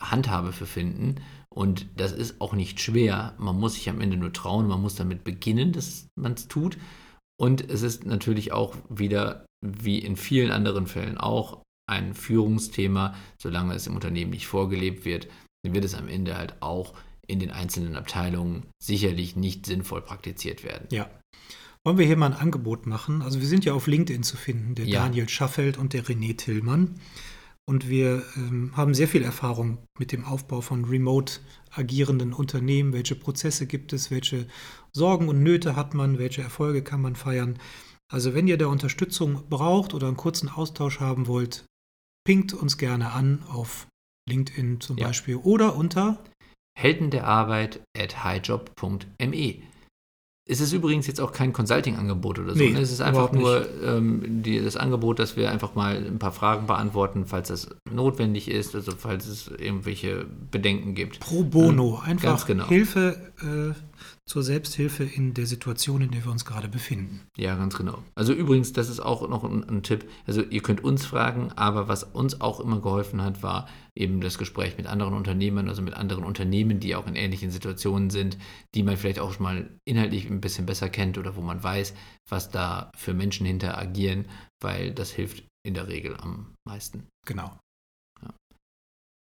Handhabe 0.00 0.52
für 0.52 0.66
finden 0.66 1.16
und 1.50 1.86
das 1.96 2.12
ist 2.12 2.40
auch 2.42 2.52
nicht 2.52 2.80
schwer. 2.80 3.34
Man 3.38 3.58
muss 3.58 3.74
sich 3.74 3.88
am 3.88 4.02
Ende 4.02 4.18
nur 4.18 4.32
trauen, 4.34 4.66
man 4.68 4.82
muss 4.82 4.94
damit 4.96 5.24
beginnen, 5.24 5.72
dass 5.72 6.08
man 6.14 6.32
es 6.32 6.48
tut. 6.48 6.76
Und 7.38 7.70
es 7.70 7.80
ist 7.82 8.04
natürlich 8.04 8.52
auch 8.52 8.74
wieder, 8.90 9.46
wie 9.64 9.98
in 9.98 10.16
vielen 10.16 10.50
anderen 10.50 10.86
Fällen 10.86 11.16
auch, 11.16 11.62
ein 11.88 12.14
Führungsthema, 12.14 13.14
solange 13.40 13.74
es 13.74 13.86
im 13.86 13.94
Unternehmen 13.94 14.32
nicht 14.32 14.48
vorgelebt 14.48 15.04
wird, 15.04 15.28
wird 15.74 15.84
es 15.84 15.94
am 15.94 16.08
Ende 16.08 16.36
halt 16.36 16.60
auch 16.60 16.94
in 17.26 17.40
den 17.40 17.50
einzelnen 17.50 17.96
Abteilungen 17.96 18.66
sicherlich 18.78 19.36
nicht 19.36 19.66
sinnvoll 19.66 20.02
praktiziert 20.02 20.64
werden. 20.64 20.86
Ja. 20.90 21.10
Wollen 21.84 21.98
wir 21.98 22.06
hier 22.06 22.16
mal 22.16 22.32
ein 22.32 22.38
Angebot 22.38 22.86
machen? 22.86 23.22
Also 23.22 23.40
wir 23.40 23.46
sind 23.46 23.64
ja 23.64 23.72
auf 23.72 23.86
LinkedIn 23.86 24.22
zu 24.22 24.36
finden, 24.36 24.74
der 24.74 24.86
Ja. 24.86 25.02
Daniel 25.02 25.28
Schaffeld 25.28 25.78
und 25.78 25.92
der 25.92 26.04
René 26.04 26.36
Tillmann. 26.36 27.00
Und 27.68 27.88
wir 27.88 28.22
ähm, 28.36 28.76
haben 28.76 28.94
sehr 28.94 29.08
viel 29.08 29.22
Erfahrung 29.22 29.78
mit 29.98 30.12
dem 30.12 30.24
Aufbau 30.24 30.60
von 30.60 30.84
remote 30.84 31.40
agierenden 31.72 32.32
Unternehmen. 32.32 32.92
Welche 32.92 33.16
Prozesse 33.16 33.66
gibt 33.66 33.92
es? 33.92 34.10
Welche 34.10 34.46
Sorgen 34.92 35.28
und 35.28 35.42
Nöte 35.42 35.74
hat 35.74 35.92
man? 35.94 36.18
Welche 36.18 36.42
Erfolge 36.42 36.82
kann 36.82 37.00
man 37.00 37.16
feiern? 37.16 37.58
Also 38.08 38.34
wenn 38.34 38.46
ihr 38.46 38.56
da 38.56 38.68
Unterstützung 38.68 39.48
braucht 39.48 39.94
oder 39.94 40.06
einen 40.06 40.16
kurzen 40.16 40.48
Austausch 40.48 41.00
haben 41.00 41.26
wollt, 41.26 41.64
pinkt 42.24 42.52
uns 42.52 42.78
gerne 42.78 43.12
an 43.12 43.42
auf 43.48 43.88
LinkedIn 44.28 44.80
zum 44.80 44.98
Ja. 44.98 45.08
Beispiel 45.08 45.36
oder 45.36 45.76
unter 45.76 46.18
Helden 46.78 47.10
der 47.10 47.26
Arbeit 47.26 47.80
at 47.96 48.24
highjob.me. 48.24 49.54
Es 50.48 50.60
ist 50.60 50.72
übrigens 50.72 51.08
jetzt 51.08 51.20
auch 51.20 51.32
kein 51.32 51.52
Consulting-Angebot 51.52 52.38
oder 52.38 52.52
so. 52.54 52.58
Nee, 52.58 52.70
ne? 52.70 52.80
Es 52.80 52.92
ist 52.92 53.00
einfach 53.00 53.32
nur 53.32 53.66
ähm, 53.82 54.42
die, 54.44 54.60
das 54.62 54.76
Angebot, 54.76 55.18
dass 55.18 55.36
wir 55.36 55.50
einfach 55.50 55.74
mal 55.74 55.96
ein 55.96 56.20
paar 56.20 56.30
Fragen 56.30 56.68
beantworten, 56.68 57.26
falls 57.26 57.48
das 57.48 57.68
notwendig 57.90 58.48
ist, 58.48 58.76
also 58.76 58.92
falls 58.92 59.26
es 59.26 59.48
irgendwelche 59.48 60.24
Bedenken 60.52 60.94
gibt. 60.94 61.18
Pro 61.18 61.42
Bono. 61.42 62.00
Ähm, 62.04 62.10
Einfach 62.12 62.46
genau. 62.46 62.68
Hilfe 62.68 63.32
äh, 63.42 63.74
zur 64.28 64.42
Selbsthilfe 64.42 65.04
in 65.04 65.34
der 65.34 65.46
Situation, 65.46 66.02
in 66.02 66.10
der 66.10 66.24
wir 66.24 66.32
uns 66.32 66.44
gerade 66.44 66.68
befinden. 66.68 67.20
Ja, 67.36 67.54
ganz 67.54 67.76
genau. 67.76 68.02
Also 68.16 68.32
übrigens, 68.32 68.72
das 68.72 68.88
ist 68.88 68.98
auch 68.98 69.28
noch 69.28 69.44
ein, 69.44 69.62
ein 69.68 69.84
Tipp. 69.84 70.04
Also 70.26 70.42
ihr 70.42 70.62
könnt 70.62 70.82
uns 70.82 71.06
fragen, 71.06 71.52
aber 71.52 71.86
was 71.86 72.02
uns 72.02 72.40
auch 72.40 72.58
immer 72.58 72.80
geholfen 72.80 73.22
hat, 73.22 73.44
war 73.44 73.68
eben 73.94 74.20
das 74.20 74.36
Gespräch 74.36 74.76
mit 74.76 74.88
anderen 74.88 75.14
Unternehmern, 75.14 75.68
also 75.68 75.80
mit 75.80 75.94
anderen 75.94 76.24
Unternehmen, 76.24 76.80
die 76.80 76.96
auch 76.96 77.06
in 77.06 77.14
ähnlichen 77.14 77.52
Situationen 77.52 78.10
sind, 78.10 78.36
die 78.74 78.82
man 78.82 78.96
vielleicht 78.96 79.20
auch 79.20 79.32
schon 79.32 79.44
mal 79.44 79.70
inhaltlich 79.84 80.28
ein 80.28 80.40
bisschen 80.40 80.66
besser 80.66 80.88
kennt 80.88 81.18
oder 81.18 81.36
wo 81.36 81.40
man 81.40 81.62
weiß, 81.62 81.94
was 82.28 82.50
da 82.50 82.90
für 82.96 83.14
Menschen 83.14 83.46
hinter 83.46 83.78
agieren, 83.78 84.26
weil 84.60 84.92
das 84.92 85.12
hilft 85.12 85.44
in 85.64 85.74
der 85.74 85.86
Regel 85.86 86.16
am 86.16 86.52
meisten. 86.66 87.06
Genau. 87.26 87.56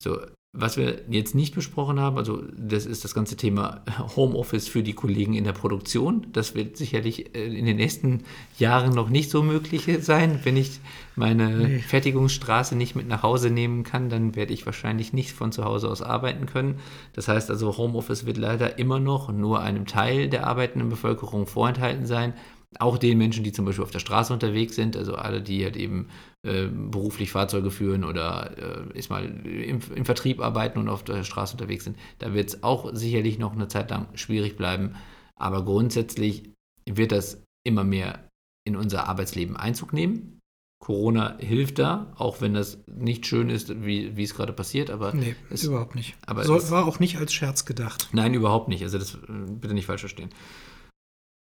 So, 0.02 0.20
was 0.54 0.78
wir 0.78 1.02
jetzt 1.10 1.34
nicht 1.34 1.54
besprochen 1.54 2.00
haben, 2.00 2.16
also 2.16 2.42
das 2.56 2.86
ist 2.86 3.04
das 3.04 3.14
ganze 3.14 3.36
Thema 3.36 3.82
Homeoffice 4.16 4.66
für 4.66 4.82
die 4.82 4.94
Kollegen 4.94 5.34
in 5.34 5.44
der 5.44 5.52
Produktion. 5.52 6.26
Das 6.32 6.54
wird 6.54 6.78
sicherlich 6.78 7.34
äh, 7.34 7.46
in 7.46 7.66
den 7.66 7.76
nächsten 7.76 8.24
Jahren 8.58 8.94
noch 8.94 9.10
nicht 9.10 9.30
so 9.30 9.42
möglich 9.42 9.86
sein. 10.00 10.40
Wenn 10.44 10.56
ich 10.56 10.80
meine 11.16 11.50
nee. 11.50 11.78
Fertigungsstraße 11.80 12.76
nicht 12.76 12.96
mit 12.96 13.06
nach 13.08 13.22
Hause 13.22 13.50
nehmen 13.50 13.84
kann, 13.84 14.08
dann 14.08 14.36
werde 14.36 14.54
ich 14.54 14.64
wahrscheinlich 14.64 15.12
nicht 15.12 15.32
von 15.32 15.52
zu 15.52 15.64
Hause 15.64 15.90
aus 15.90 16.00
arbeiten 16.00 16.46
können. 16.46 16.80
Das 17.12 17.28
heißt 17.28 17.50
also, 17.50 17.76
Homeoffice 17.76 18.24
wird 18.24 18.38
leider 18.38 18.78
immer 18.78 19.00
noch 19.00 19.30
nur 19.30 19.60
einem 19.60 19.84
Teil 19.84 20.30
der 20.30 20.46
arbeitenden 20.46 20.88
Bevölkerung 20.88 21.46
vorenthalten 21.46 22.06
sein 22.06 22.32
auch 22.78 22.98
den 22.98 23.16
Menschen, 23.18 23.44
die 23.44 23.52
zum 23.52 23.64
Beispiel 23.64 23.84
auf 23.84 23.90
der 23.90 23.98
Straße 23.98 24.32
unterwegs 24.32 24.76
sind, 24.76 24.96
also 24.96 25.14
alle, 25.14 25.40
die 25.40 25.64
halt 25.64 25.76
eben 25.76 26.08
äh, 26.42 26.66
beruflich 26.66 27.30
Fahrzeuge 27.30 27.70
führen 27.70 28.04
oder 28.04 28.88
äh, 28.92 28.98
ist 28.98 29.10
mal 29.10 29.24
im, 29.24 29.80
im, 29.94 30.04
Vertrieb 30.04 30.40
arbeiten 30.40 30.78
und 30.78 30.88
auf 30.88 31.02
der 31.02 31.24
Straße 31.24 31.54
unterwegs 31.54 31.84
sind, 31.84 31.96
da 32.18 32.34
wird 32.34 32.48
es 32.48 32.62
auch 32.62 32.90
sicherlich 32.92 33.38
noch 33.38 33.52
eine 33.52 33.68
Zeit 33.68 33.90
lang 33.90 34.08
schwierig 34.14 34.56
bleiben. 34.56 34.96
Aber 35.36 35.64
grundsätzlich 35.64 36.50
wird 36.88 37.12
das 37.12 37.42
immer 37.64 37.84
mehr 37.84 38.28
in 38.66 38.76
unser 38.76 39.08
Arbeitsleben 39.08 39.56
Einzug 39.56 39.92
nehmen. 39.92 40.40
Corona 40.80 41.36
hilft 41.38 41.78
da, 41.78 42.12
auch 42.16 42.40
wenn 42.40 42.54
das 42.54 42.78
nicht 42.86 43.26
schön 43.26 43.50
ist, 43.50 43.82
wie, 43.82 44.16
wie 44.16 44.22
es 44.22 44.34
gerade 44.34 44.52
passiert. 44.52 44.90
Aber 44.90 45.12
nee, 45.12 45.34
es, 45.50 45.64
überhaupt 45.64 45.94
nicht. 45.94 46.16
Aber 46.24 46.44
so, 46.44 46.54
es, 46.54 46.70
war 46.70 46.86
auch 46.86 47.00
nicht 47.00 47.16
als 47.16 47.32
Scherz 47.32 47.64
gedacht. 47.64 48.10
Nein, 48.12 48.34
überhaupt 48.34 48.68
nicht. 48.68 48.82
Also 48.82 48.98
das 48.98 49.14
äh, 49.14 49.18
bitte 49.48 49.74
nicht 49.74 49.86
falsch 49.86 50.02
verstehen. 50.02 50.30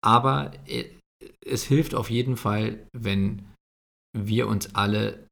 Aber 0.01 0.53
äh, 0.67 0.85
es 1.45 1.65
hilft 1.65 1.95
auf 1.95 2.11
jeden 2.11 2.37
Fall, 2.37 2.87
wenn 2.93 3.47
wir 4.17 4.49
uns 4.49 4.75
alle 4.75 5.27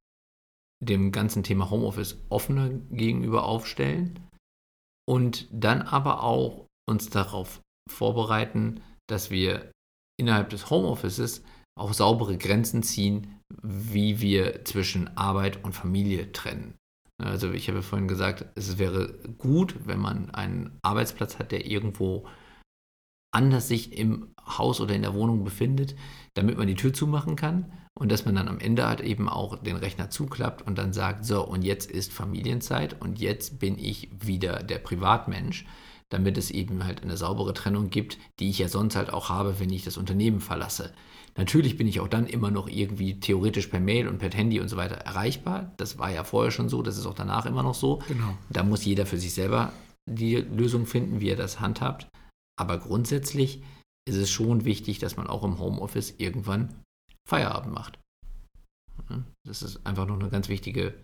dem 0.83 1.12
ganzen 1.12 1.42
Thema 1.42 1.70
Homeoffice 1.70 2.18
offener 2.29 2.68
gegenüber 2.90 3.44
aufstellen 3.44 4.20
und 5.09 5.49
dann 5.51 5.83
aber 5.83 6.22
auch 6.22 6.66
uns 6.88 7.09
darauf 7.09 7.61
vorbereiten, 7.90 8.83
dass 9.09 9.31
wir 9.31 9.70
innerhalb 10.18 10.51
des 10.51 10.70
Homeoffices 10.70 11.42
auch 11.79 11.92
saubere 11.92 12.38
Grenzen 12.38 12.83
ziehen, 12.83 13.40
wie 13.62 14.20
wir 14.20 14.64
zwischen 14.64 15.16
Arbeit 15.16 15.62
und 15.64 15.72
Familie 15.72 16.33
trennen. 16.33 16.75
Also 17.22 17.53
ich 17.53 17.68
habe 17.68 17.83
vorhin 17.83 18.09
gesagt, 18.09 18.46
es 18.57 18.79
wäre 18.79 19.18
gut, 19.38 19.87
wenn 19.87 19.99
man 19.99 20.31
einen 20.31 20.79
Arbeitsplatz 20.83 21.38
hat, 21.38 21.53
der 21.53 21.66
irgendwo 21.66 22.27
anders 23.37 23.68
sich 23.68 23.96
im 23.96 24.29
Haus 24.46 24.81
oder 24.81 24.94
in 24.94 25.03
der 25.03 25.14
Wohnung 25.14 25.44
befindet, 25.44 25.94
damit 26.35 26.57
man 26.57 26.66
die 26.66 26.75
Tür 26.75 26.92
zumachen 26.92 27.37
kann 27.37 27.72
und 27.94 28.11
dass 28.11 28.25
man 28.25 28.35
dann 28.35 28.49
am 28.49 28.59
Ende 28.59 28.87
halt 28.87 29.01
eben 29.01 29.29
auch 29.29 29.57
den 29.62 29.77
Rechner 29.77 30.11
zuklappt 30.11 30.62
und 30.62 30.79
dann 30.79 30.92
sagt, 30.92 31.25
so 31.25 31.46
und 31.46 31.62
jetzt 31.62 31.90
ist 31.90 32.12
Familienzeit 32.12 33.01
und 33.01 33.20
jetzt 33.20 33.59
bin 33.59 33.79
ich 33.79 34.11
wieder 34.18 34.62
der 34.62 34.79
Privatmensch, 34.79 35.66
damit 36.09 36.38
es 36.38 36.51
eben 36.51 36.85
halt 36.85 37.03
eine 37.03 37.16
saubere 37.16 37.53
Trennung 37.53 37.90
gibt, 37.90 38.18
die 38.38 38.49
ich 38.49 38.59
ja 38.59 38.68
sonst 38.68 38.96
halt 38.96 39.12
auch 39.12 39.29
habe, 39.29 39.59
wenn 39.61 39.70
ich 39.70 39.85
das 39.85 39.96
Unternehmen 39.96 40.40
verlasse. 40.40 40.92
Natürlich 41.37 41.77
bin 41.77 41.87
ich 41.87 42.01
auch 42.01 42.09
dann 42.09 42.27
immer 42.27 42.51
noch 42.51 42.68
irgendwie 42.68 43.20
theoretisch 43.20 43.66
per 43.66 43.81
Mail 43.81 44.09
und 44.09 44.18
per 44.18 44.31
Handy 44.31 44.61
und 44.61 44.68
so 44.68 44.77
weiter 44.77 44.96
erreichbar. 44.96 45.72
Das 45.77 45.99
war 45.99 46.11
ja 46.11 46.25
vorher 46.25 46.51
schon 46.51 46.70
so, 46.70 46.83
das 46.83 46.96
ist 46.96 47.07
auch 47.07 47.14
danach 47.14 47.44
immer 47.44 47.62
noch 47.62 47.75
so. 47.75 48.01
Genau. 48.09 48.37
Da 48.49 48.62
muss 48.62 48.85
jeder 48.85 49.05
für 49.05 49.18
sich 49.18 49.35
selber 49.35 49.72
die 50.07 50.37
Lösung 50.37 50.87
finden, 50.87 51.20
wie 51.20 51.29
er 51.29 51.37
das 51.37 51.61
handhabt. 51.61 52.07
Aber 52.59 52.79
grundsätzlich 52.79 53.62
ist 54.09 54.16
es 54.16 54.31
schon 54.31 54.64
wichtig, 54.64 54.99
dass 54.99 55.16
man 55.16 55.27
auch 55.27 55.45
im 55.45 55.59
Homeoffice 55.59 56.14
irgendwann 56.19 56.83
Feierabend 57.29 57.75
macht. 57.75 57.99
Das 59.47 59.62
ist 59.62 59.85
einfach 59.87 60.07
noch 60.07 60.21
ein 60.21 60.31
ganz, 60.31 60.49
wichtige, 60.49 60.95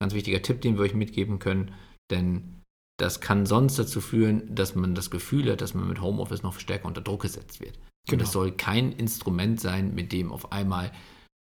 ganz 0.00 0.14
wichtiger 0.14 0.42
Tipp, 0.42 0.60
den 0.60 0.76
wir 0.76 0.82
euch 0.82 0.94
mitgeben 0.94 1.38
können, 1.38 1.74
denn 2.10 2.62
das 2.98 3.20
kann 3.20 3.46
sonst 3.46 3.78
dazu 3.78 4.00
führen, 4.00 4.54
dass 4.54 4.74
man 4.74 4.94
das 4.94 5.10
Gefühl 5.10 5.52
hat, 5.52 5.60
dass 5.60 5.74
man 5.74 5.88
mit 5.88 6.00
Homeoffice 6.00 6.42
noch 6.42 6.58
stärker 6.58 6.86
unter 6.86 7.00
Druck 7.00 7.22
gesetzt 7.22 7.60
wird. 7.60 7.78
Genau. 8.08 8.20
Und 8.20 8.26
es 8.26 8.32
soll 8.32 8.52
kein 8.52 8.92
Instrument 8.92 9.60
sein, 9.60 9.94
mit 9.94 10.12
dem 10.12 10.32
auf 10.32 10.50
einmal 10.52 10.92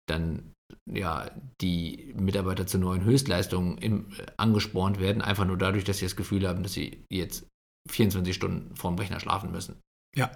dann 0.09 0.53
ja, 0.91 1.31
die 1.61 2.15
Mitarbeiter 2.17 2.67
zu 2.67 2.79
neuen 2.79 3.05
Höchstleistungen 3.05 3.79
im, 3.79 4.13
äh, 4.19 4.27
angespornt 4.37 4.99
werden, 4.99 5.23
einfach 5.23 5.45
nur 5.45 5.59
dadurch, 5.59 5.85
dass 5.85 5.99
sie 5.99 6.07
das 6.07 6.17
Gefühl 6.17 6.47
haben, 6.49 6.63
dass 6.63 6.73
sie 6.73 7.05
jetzt 7.11 7.47
24 7.89 8.35
Stunden 8.35 8.77
vorm 8.77 8.97
Rechner 8.97 9.21
schlafen 9.21 9.51
müssen. 9.51 9.81
Ja, 10.17 10.31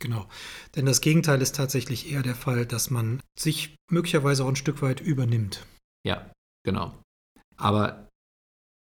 genau. 0.00 0.26
Denn 0.76 0.86
das 0.86 1.00
Gegenteil 1.00 1.40
ist 1.42 1.56
tatsächlich 1.56 2.10
eher 2.10 2.22
der 2.22 2.34
Fall, 2.34 2.66
dass 2.66 2.90
man 2.90 3.20
sich 3.38 3.76
möglicherweise 3.90 4.44
auch 4.44 4.48
ein 4.48 4.56
Stück 4.56 4.82
weit 4.82 5.00
übernimmt. 5.00 5.66
Ja, 6.06 6.30
genau. 6.64 6.94
Aber 7.56 8.08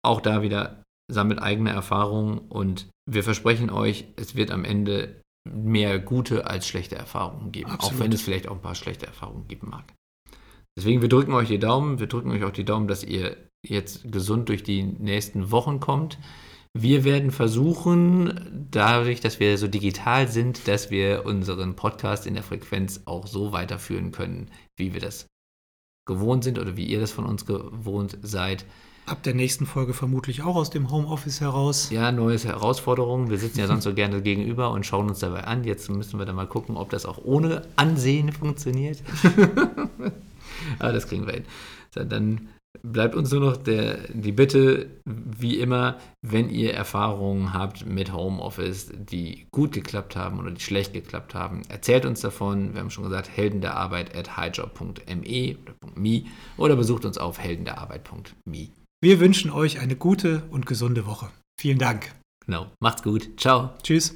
auch 0.04 0.22
da 0.22 0.42
wieder 0.42 0.84
sammelt 1.12 1.42
eigene 1.42 1.72
Erfahrungen 1.72 2.40
und 2.40 2.90
wir 3.10 3.24
versprechen 3.24 3.70
euch, 3.70 4.06
es 4.16 4.36
wird 4.36 4.52
am 4.52 4.64
Ende 4.64 5.22
mehr 5.50 6.00
gute 6.00 6.48
als 6.48 6.68
schlechte 6.68 6.96
Erfahrungen 6.96 7.52
geben, 7.52 7.72
Absolut. 7.72 7.96
auch 7.96 8.04
wenn 8.04 8.12
es 8.12 8.22
vielleicht 8.22 8.48
auch 8.48 8.56
ein 8.56 8.62
paar 8.62 8.76
schlechte 8.76 9.08
Erfahrungen 9.08 9.48
geben 9.48 9.70
mag. 9.70 9.84
Deswegen, 10.78 11.02
wir 11.02 11.10
drücken 11.10 11.34
euch 11.34 11.50
die 11.50 11.60
Daumen, 11.60 12.00
wir 12.00 12.08
drücken 12.08 12.32
euch 12.32 12.44
auch 12.44 12.52
die 12.52 12.64
Daumen, 12.64 12.88
dass 12.88 13.04
ihr 13.04 13.36
jetzt 13.68 14.12
gesund 14.12 14.50
durch 14.50 14.64
die 14.64 14.84
nächsten 14.84 15.52
Wochen 15.52 15.80
kommt. 15.80 16.18
Wir 16.74 17.04
werden 17.04 17.32
versuchen, 17.32 18.68
dadurch, 18.72 19.20
dass 19.20 19.42
wir 19.42 19.58
so 19.58 19.68
digital 19.68 20.30
sind, 20.30 20.68
dass 20.70 20.90
wir 20.90 21.26
unseren 21.26 21.76
Podcast 21.76 22.26
in 22.26 22.34
der 22.34 22.44
Frequenz 22.44 23.02
auch 23.06 23.28
so 23.28 23.52
weiterführen 23.52 24.12
können, 24.12 24.50
wie 24.78 24.94
wir 24.94 25.02
das 25.02 25.28
gewohnt 26.08 26.46
sind 26.46 26.60
oder 26.60 26.78
wie 26.78 26.86
ihr 26.86 27.02
das 27.02 27.12
von 27.12 27.26
uns 27.26 27.46
gewohnt 27.46 28.18
seid. 28.22 28.66
Ab 29.06 29.24
der 29.24 29.34
nächsten 29.34 29.66
Folge 29.66 29.94
vermutlich 29.94 30.44
auch 30.44 30.56
aus 30.56 30.70
dem 30.70 30.90
Homeoffice 30.92 31.42
heraus. 31.42 31.90
Ja, 31.90 32.12
neue 32.12 32.38
Herausforderungen. 32.38 33.30
Wir 33.30 33.38
sitzen 33.38 33.60
ja 33.60 33.68
sonst 33.68 33.84
so 33.84 33.94
gerne 33.94 34.22
gegenüber 34.22 34.72
und 34.72 34.86
schauen 34.86 35.10
uns 35.10 35.20
dabei 35.20 35.44
an. 35.44 35.66
Jetzt 35.66 35.90
müssen 35.90 36.20
wir 36.20 36.26
dann 36.26 36.36
mal 36.36 36.48
gucken, 36.48 36.78
ob 36.78 36.90
das 36.90 37.06
auch 37.06 37.18
ohne 37.24 37.64
Ansehen 37.76 38.32
funktioniert. 38.32 39.00
Aber 40.80 40.94
das 40.94 41.08
kriegen 41.08 41.26
wir 41.26 41.34
hin. 41.34 41.46
Dann 41.94 42.48
bleibt 42.84 43.16
uns 43.16 43.32
nur 43.32 43.42
noch 43.42 43.58
der, 43.58 44.00
die 44.14 44.32
Bitte, 44.32 44.90
wie 45.06 45.60
immer, 45.60 45.98
wenn 46.22 46.50
ihr 46.50 46.74
Erfahrungen 46.74 47.54
habt 47.54 47.86
mit 47.86 48.14
Homeoffice, 48.14 48.92
die 48.94 49.48
gut 49.52 49.72
geklappt 49.72 50.16
haben 50.16 50.40
oder 50.40 50.52
die 50.52 50.62
schlecht 50.62 50.94
geklappt 50.94 51.36
haben, 51.36 51.62
erzählt 51.70 52.06
uns 52.06 52.22
davon. 52.22 52.74
Wir 52.74 52.82
haben 52.82 52.90
schon 52.90 53.04
gesagt, 53.04 53.30
helden 53.36 53.62
der 53.62 53.76
Arbeit 53.76 54.16
at 54.16 54.38
highjob.me 54.38 55.58
oder 55.58 55.74
.me 55.96 56.24
oder 56.58 56.76
besucht 56.76 57.06
uns 57.06 57.18
auf 57.18 57.40
heldenderarbeit.me. 57.40 58.70
Wir 59.04 59.20
wünschen 59.20 59.52
euch 59.52 59.80
eine 59.80 59.96
gute 59.96 60.44
und 60.52 60.66
gesunde 60.66 61.06
Woche. 61.06 61.30
Vielen 61.60 61.80
Dank. 61.80 62.14
Genau. 62.46 62.68
Macht's 62.80 63.04
gut. 63.04 63.40
Ciao. 63.40 63.72
Tschüss. 63.84 64.16